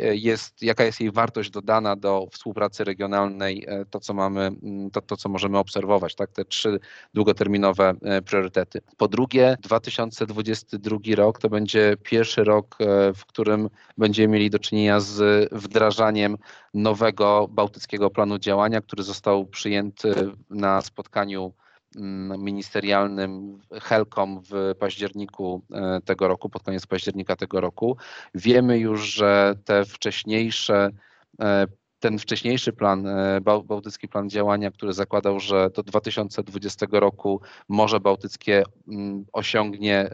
jest, 0.00 0.62
jaka 0.62 0.84
jest 0.84 1.00
jej 1.00 1.12
wartość 1.12 1.50
dodana 1.50 1.96
do 1.96 2.26
współpracy 2.32 2.84
regionalnej, 2.84 3.64
e, 3.68 3.84
to 3.84 4.00
co 4.00 4.14
mamy, 4.14 4.50
to, 4.92 5.00
to 5.00 5.16
co 5.16 5.28
możemy 5.28 5.58
obserwować, 5.58 6.14
tak, 6.14 6.30
te 6.30 6.44
trzy 6.44 6.78
długoterminowe 7.14 7.94
priorytety. 8.24 8.80
Po 8.96 9.08
drugie, 9.08 9.56
2022 9.60 10.98
rok 11.16 11.38
to 11.38 11.48
będzie 11.48 11.96
pierwszy 12.02 12.44
rok, 12.44 12.78
w 13.16 13.26
którym 13.26 13.68
będziemy 13.98 14.28
mieli 14.28 14.50
do 14.50 14.58
czynienia 14.58 15.00
z 15.00 15.48
wdrażaniem 15.76 16.36
nowego 16.74 17.48
bałtyckiego 17.50 18.10
planu 18.10 18.38
działania, 18.38 18.80
który 18.80 19.02
został 19.02 19.46
przyjęty 19.46 20.14
na 20.50 20.80
spotkaniu 20.80 21.52
Mm, 21.96 22.44
ministerialnym 22.44 23.60
Helkom 23.82 24.40
w 24.50 24.74
październiku 24.78 25.62
e, 25.72 26.00
tego 26.04 26.28
roku, 26.28 26.48
pod 26.48 26.62
koniec 26.62 26.86
października 26.86 27.36
tego 27.36 27.60
roku. 27.60 27.96
Wiemy 28.34 28.78
już, 28.78 29.14
że 29.14 29.54
te 29.64 29.84
wcześniejsze 29.84 30.90
e, 31.40 31.66
ten 32.06 32.18
wcześniejszy 32.18 32.72
plan, 32.72 33.06
e, 33.06 33.40
Bałtycki 33.40 34.08
Plan 34.08 34.30
Działania, 34.30 34.70
który 34.70 34.92
zakładał, 34.92 35.40
że 35.40 35.70
do 35.70 35.82
2020 35.82 36.86
roku 36.90 37.40
Morze 37.68 38.00
Bałtyckie 38.00 38.62
mm, 38.88 39.24
osiągnie, 39.32 40.10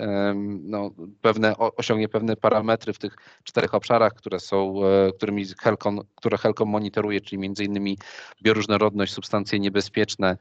no, 0.63 0.91
pewne, 1.21 1.57
osiągnie 1.57 2.09
pewne 2.09 2.37
parametry 2.37 2.93
w 2.93 2.99
tych 2.99 3.17
czterech 3.45 3.75
obszarach, 3.75 4.15
które 4.15 4.41
są, 4.41 4.85
e, 4.85 5.13
którymi 5.13 5.45
Helcom, 5.61 6.01
które 6.15 6.39
Helcom 6.39 6.69
monitoruje, 6.69 7.21
czyli 7.21 7.39
między 7.39 7.65
innymi 7.65 7.99
bioróżnorodność, 8.43 9.13
substancje 9.13 9.61
niebezpieczne, 9.61 10.37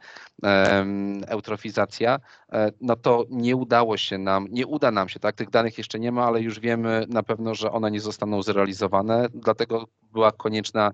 eutrofizacja, 1.27 2.19
e, 2.51 2.71
no 2.81 2.95
to 2.95 3.25
nie 3.29 3.55
udało 3.55 3.97
się 3.97 4.17
nam, 4.17 4.47
nie 4.49 4.67
uda 4.67 4.91
nam 4.91 5.09
się, 5.09 5.19
tak, 5.19 5.35
tych 5.35 5.49
danych 5.49 5.77
jeszcze 5.77 5.99
nie 5.99 6.11
ma, 6.11 6.25
ale 6.25 6.41
już 6.41 6.59
wiemy 6.59 7.05
na 7.09 7.23
pewno, 7.23 7.55
że 7.55 7.71
one 7.71 7.91
nie 7.91 7.99
zostaną 7.99 8.43
zrealizowane, 8.43 9.27
dlatego 9.33 9.87
była 10.11 10.31
konieczna 10.31 10.91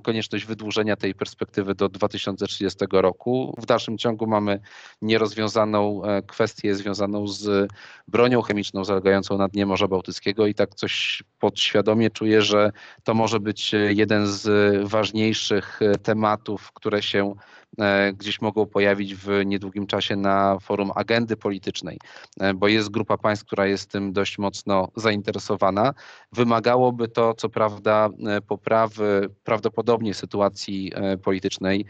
konieczność 0.00 0.44
wydłużenia 0.44 0.96
tej 0.96 1.14
perspektywy 1.14 1.74
do 1.74 1.88
2030 1.88 2.78
roku. 2.92 3.54
W 3.58 3.66
dalszym 3.66 3.98
ciągu 3.98 4.26
mamy 4.26 4.60
nierozwiązaną 5.02 6.04
e, 6.04 6.22
kwestię 6.22 6.74
związaną 6.74 7.28
z 7.28 7.68
bronią 8.08 8.42
chemiczną 8.42 8.84
zalegającą 8.84 9.38
na 9.38 9.48
dnie 9.48 9.66
Morza 9.66 9.88
Bałtyckiego 9.88 10.46
i 10.46 10.54
tak 10.54 10.74
coś 10.74 11.22
podświadomie 11.38 12.10
czuję, 12.10 12.42
że 12.42 12.72
to 13.04 13.14
może 13.14 13.40
być 13.40 13.72
jeden 13.88 14.26
z 14.26 14.48
ważniejszych 14.88 15.82
e, 15.82 15.98
tematów, 15.98 16.72
które 16.72 17.02
się 17.02 17.34
E, 17.57 17.57
gdzieś 18.14 18.40
mogą 18.40 18.66
pojawić 18.66 19.14
w 19.14 19.28
niedługim 19.46 19.86
czasie 19.86 20.16
na 20.16 20.58
forum 20.58 20.90
agendy 20.94 21.36
politycznej, 21.36 21.98
e, 22.40 22.54
bo 22.54 22.68
jest 22.68 22.90
grupa 22.90 23.18
państw, 23.18 23.44
która 23.46 23.66
jest 23.66 23.90
tym 23.90 24.12
dość 24.12 24.38
mocno 24.38 24.88
zainteresowana. 24.96 25.94
Wymagałoby 26.32 27.08
to, 27.08 27.34
co 27.34 27.48
prawda, 27.48 28.08
e, 28.26 28.40
poprawy 28.40 29.28
prawdopodobnie 29.44 30.14
sytuacji 30.14 30.92
politycznej, 31.22 31.84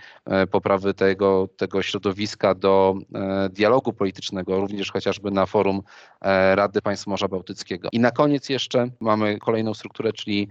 poprawy 0.51 0.95
tego, 0.95 1.49
tego 1.57 1.83
środowiska 1.83 2.55
do 2.55 2.95
dialogu 3.51 3.93
politycznego, 3.93 4.61
również 4.61 4.93
chociażby 4.93 5.31
na 5.31 5.47
forum 5.47 5.83
Rady 6.55 6.83
Państw 6.83 7.07
Morza 7.07 7.29
Bałtyckiego. 7.29 7.89
I 7.93 8.01
na 8.01 8.11
koniec 8.11 8.49
jeszcze 8.49 8.89
mamy 9.01 9.39
kolejną 9.39 9.75
strukturę, 9.75 10.13
czyli 10.13 10.49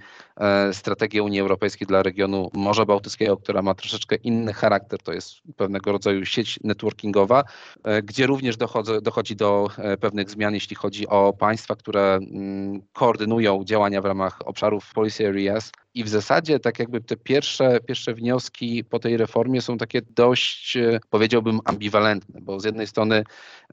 strategię 0.72 1.24
Unii 1.24 1.40
Europejskiej 1.40 1.88
dla 1.88 2.04
regionu 2.04 2.50
Morza 2.54 2.86
Bałtyckiego, 2.86 3.38
która 3.38 3.62
ma 3.62 3.74
troszeczkę 3.74 4.16
inny 4.16 4.54
charakter. 4.54 5.00
To 5.00 5.14
jest 5.18 5.36
pewnego 5.56 5.92
rodzaju 5.92 6.26
sieć 6.26 6.60
networkingowa, 6.64 7.44
e, 7.84 8.02
gdzie 8.02 8.28
również 8.28 8.58
dochodzi, 8.58 8.92
dochodzi 9.02 9.36
do 9.36 9.70
e, 9.78 9.98
pewnych 9.98 10.30
zmian, 10.30 10.54
jeśli 10.54 10.76
chodzi 10.76 11.08
o 11.08 11.34
państwa, 11.34 11.76
które 11.76 12.16
mm, 12.16 12.82
koordynują 12.94 13.64
działania 13.64 14.02
w 14.02 14.06
ramach 14.06 14.40
obszarów 14.46 14.94
Policy 14.94 15.28
Areas 15.28 15.72
i 15.98 16.04
w 16.04 16.10
zasadzie 16.10 16.60
tak 16.60 16.80
jakby 16.80 17.02
te 17.02 17.18
pierwsze, 17.18 17.80
pierwsze 17.80 18.14
wnioski 18.14 18.84
po 18.84 19.00
tej 19.00 19.18
reformie 19.18 19.62
są 19.62 19.78
takie 19.78 20.02
dość, 20.02 20.78
e, 20.78 21.00
powiedziałbym, 21.10 21.60
ambiwalentne, 21.66 22.42
bo 22.42 22.60
z 22.60 22.64
jednej 22.64 22.88
strony 22.88 23.24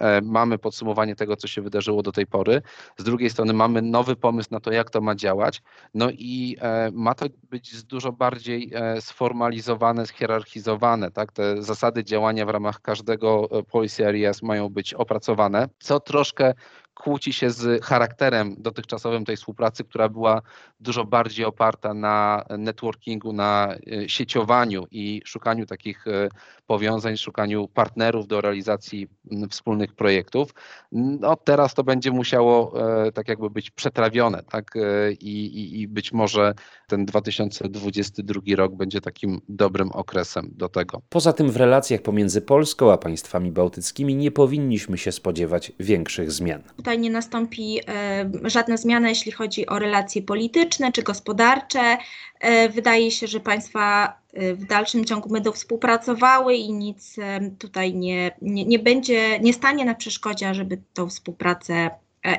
e, 0.01 0.21
mamy 0.21 0.59
podsumowanie 0.59 1.17
tego, 1.17 1.37
co 1.37 1.49
się 1.49 1.63
wydarzyło 1.63 2.03
do 2.03 2.13
tej 2.13 2.27
pory, 2.27 2.63
z 2.99 3.05
drugiej 3.05 3.31
strony 3.31 3.53
mamy 3.53 3.83
nowy 3.83 4.17
pomysł 4.17 4.49
na 4.51 4.61
to, 4.61 4.73
jak 4.73 4.91
to 4.91 5.01
ma 5.01 5.15
działać, 5.15 5.63
no 5.95 6.11
i 6.11 6.57
e, 6.61 6.91
ma 6.93 7.15
to 7.15 7.27
być 7.51 7.83
dużo 7.83 8.13
bardziej 8.13 8.71
sformalizowane, 9.01 10.07
schierarchizowane, 10.07 11.11
tak? 11.11 11.33
Te 11.33 11.63
zasady 11.63 12.05
działania 12.05 12.47
w 12.47 12.49
ramach 12.49 12.81
każdego 12.81 13.49
policy 13.71 14.07
areas 14.07 14.43
mają 14.43 14.69
być 14.69 14.95
opracowane, 14.95 15.69
co 15.79 16.01
troszkę 16.01 16.55
kłóci 16.95 17.33
się 17.33 17.51
z 17.51 17.85
charakterem 17.85 18.57
dotychczasowym 18.59 19.25
tej 19.25 19.37
współpracy, 19.37 19.85
która 19.85 20.09
była 20.09 20.43
dużo 20.81 21.05
bardziej 21.05 21.45
oparta 21.45 21.95
na 21.95 22.45
networkingu, 22.59 23.33
na 23.33 23.75
e, 23.75 24.09
sieciowaniu 24.09 24.87
i 24.91 25.23
szukaniu 25.25 25.67
takich 25.67 26.07
e, 26.07 26.29
powiązań, 26.67 27.17
szukaniu 27.17 27.69
partnerów 27.69 28.27
do 28.27 28.41
realizacji 28.41 29.09
wspólnych 29.51 29.93
projektów. 29.93 30.55
No 30.93 31.37
teraz 31.37 31.75
to 31.75 31.85
będzie 31.85 32.11
musiało 32.11 32.73
e, 33.07 33.13
tak 33.13 33.29
jakby 33.29 33.51
być 33.51 33.71
przetrawione, 33.71 34.43
tak? 34.43 34.75
I, 35.21 35.47
i, 35.47 35.81
i 35.81 35.89
być 35.89 36.13
może 36.13 36.55
ten 36.89 37.05
2022 37.07 38.41
rok 38.57 38.75
będzie 38.75 39.01
takim 39.01 39.41
dobrym 39.49 39.93
okresem 39.93 40.51
do 40.53 40.69
tego. 40.69 41.03
Poza 41.09 41.33
tym 41.33 41.51
w 41.51 41.57
relacjach 41.57 42.03
pomiędzy 42.03 42.41
Polską 42.41 42.93
a 42.93 42.97
państwami 42.97 43.53
bałtyckimi 43.53 44.15
nie 44.15 44.31
powinniśmy 44.31 44.99
się 44.99 45.13
spodziewać 45.13 45.73
większych 45.81 46.33
zmian 46.33 46.63
tutaj 46.85 46.99
nie 46.99 47.11
nastąpi 47.11 47.81
e, 47.89 48.31
żadna 48.43 48.77
zmiana, 48.77 49.09
jeśli 49.09 49.33
chodzi 49.33 49.67
o 49.67 49.79
relacje 49.79 50.23
polityczne 50.23 50.93
czy 50.93 51.03
gospodarcze. 51.03 51.97
E, 52.41 52.69
wydaje 52.69 53.11
się, 53.11 53.27
że 53.27 53.41
państwa 53.41 54.17
e, 54.33 54.55
w 54.55 54.65
dalszym 54.65 55.05
ciągu 55.05 55.29
będą 55.29 55.53
współpracowały 55.53 56.55
i 56.55 56.73
nic 56.73 57.17
tutaj 57.59 57.95
nie, 57.95 58.31
nie, 58.43 58.65
nie 58.65 58.79
będzie, 58.79 59.41
nie 59.41 59.53
stanie 59.53 59.85
na 59.85 59.95
przeszkodzie, 59.95 60.55
żeby 60.55 60.79
tą 60.95 61.09
współpracę 61.09 61.91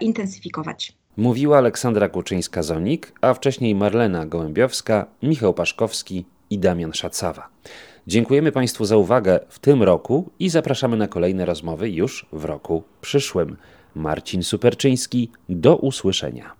intensyfikować. 0.01 0.93
Mówiła 1.17 1.57
Aleksandra 1.57 2.09
Kuczyńska-Zonik, 2.09 3.11
a 3.21 3.33
wcześniej 3.33 3.75
Marlena 3.75 4.25
Gołębiowska, 4.25 5.05
Michał 5.23 5.53
Paszkowski 5.53 6.25
i 6.49 6.59
Damian 6.59 6.93
Szacawa. 6.93 7.49
Dziękujemy 8.07 8.51
Państwu 8.51 8.85
za 8.85 8.97
uwagę 8.97 9.39
w 9.49 9.59
tym 9.59 9.83
roku 9.83 10.29
i 10.39 10.49
zapraszamy 10.49 10.97
na 10.97 11.07
kolejne 11.07 11.45
rozmowy 11.45 11.89
już 11.89 12.25
w 12.31 12.45
roku 12.45 12.83
przyszłym. 13.01 13.57
Marcin 13.95 14.43
Superczyński, 14.43 15.31
do 15.49 15.75
usłyszenia. 15.75 16.53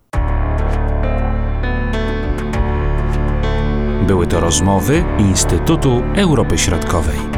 Były 4.08 4.28
to 4.28 4.40
rozmowy 4.40 5.04
Instytutu 5.20 6.02
Europy 6.16 6.58
Środkowej. 6.58 7.35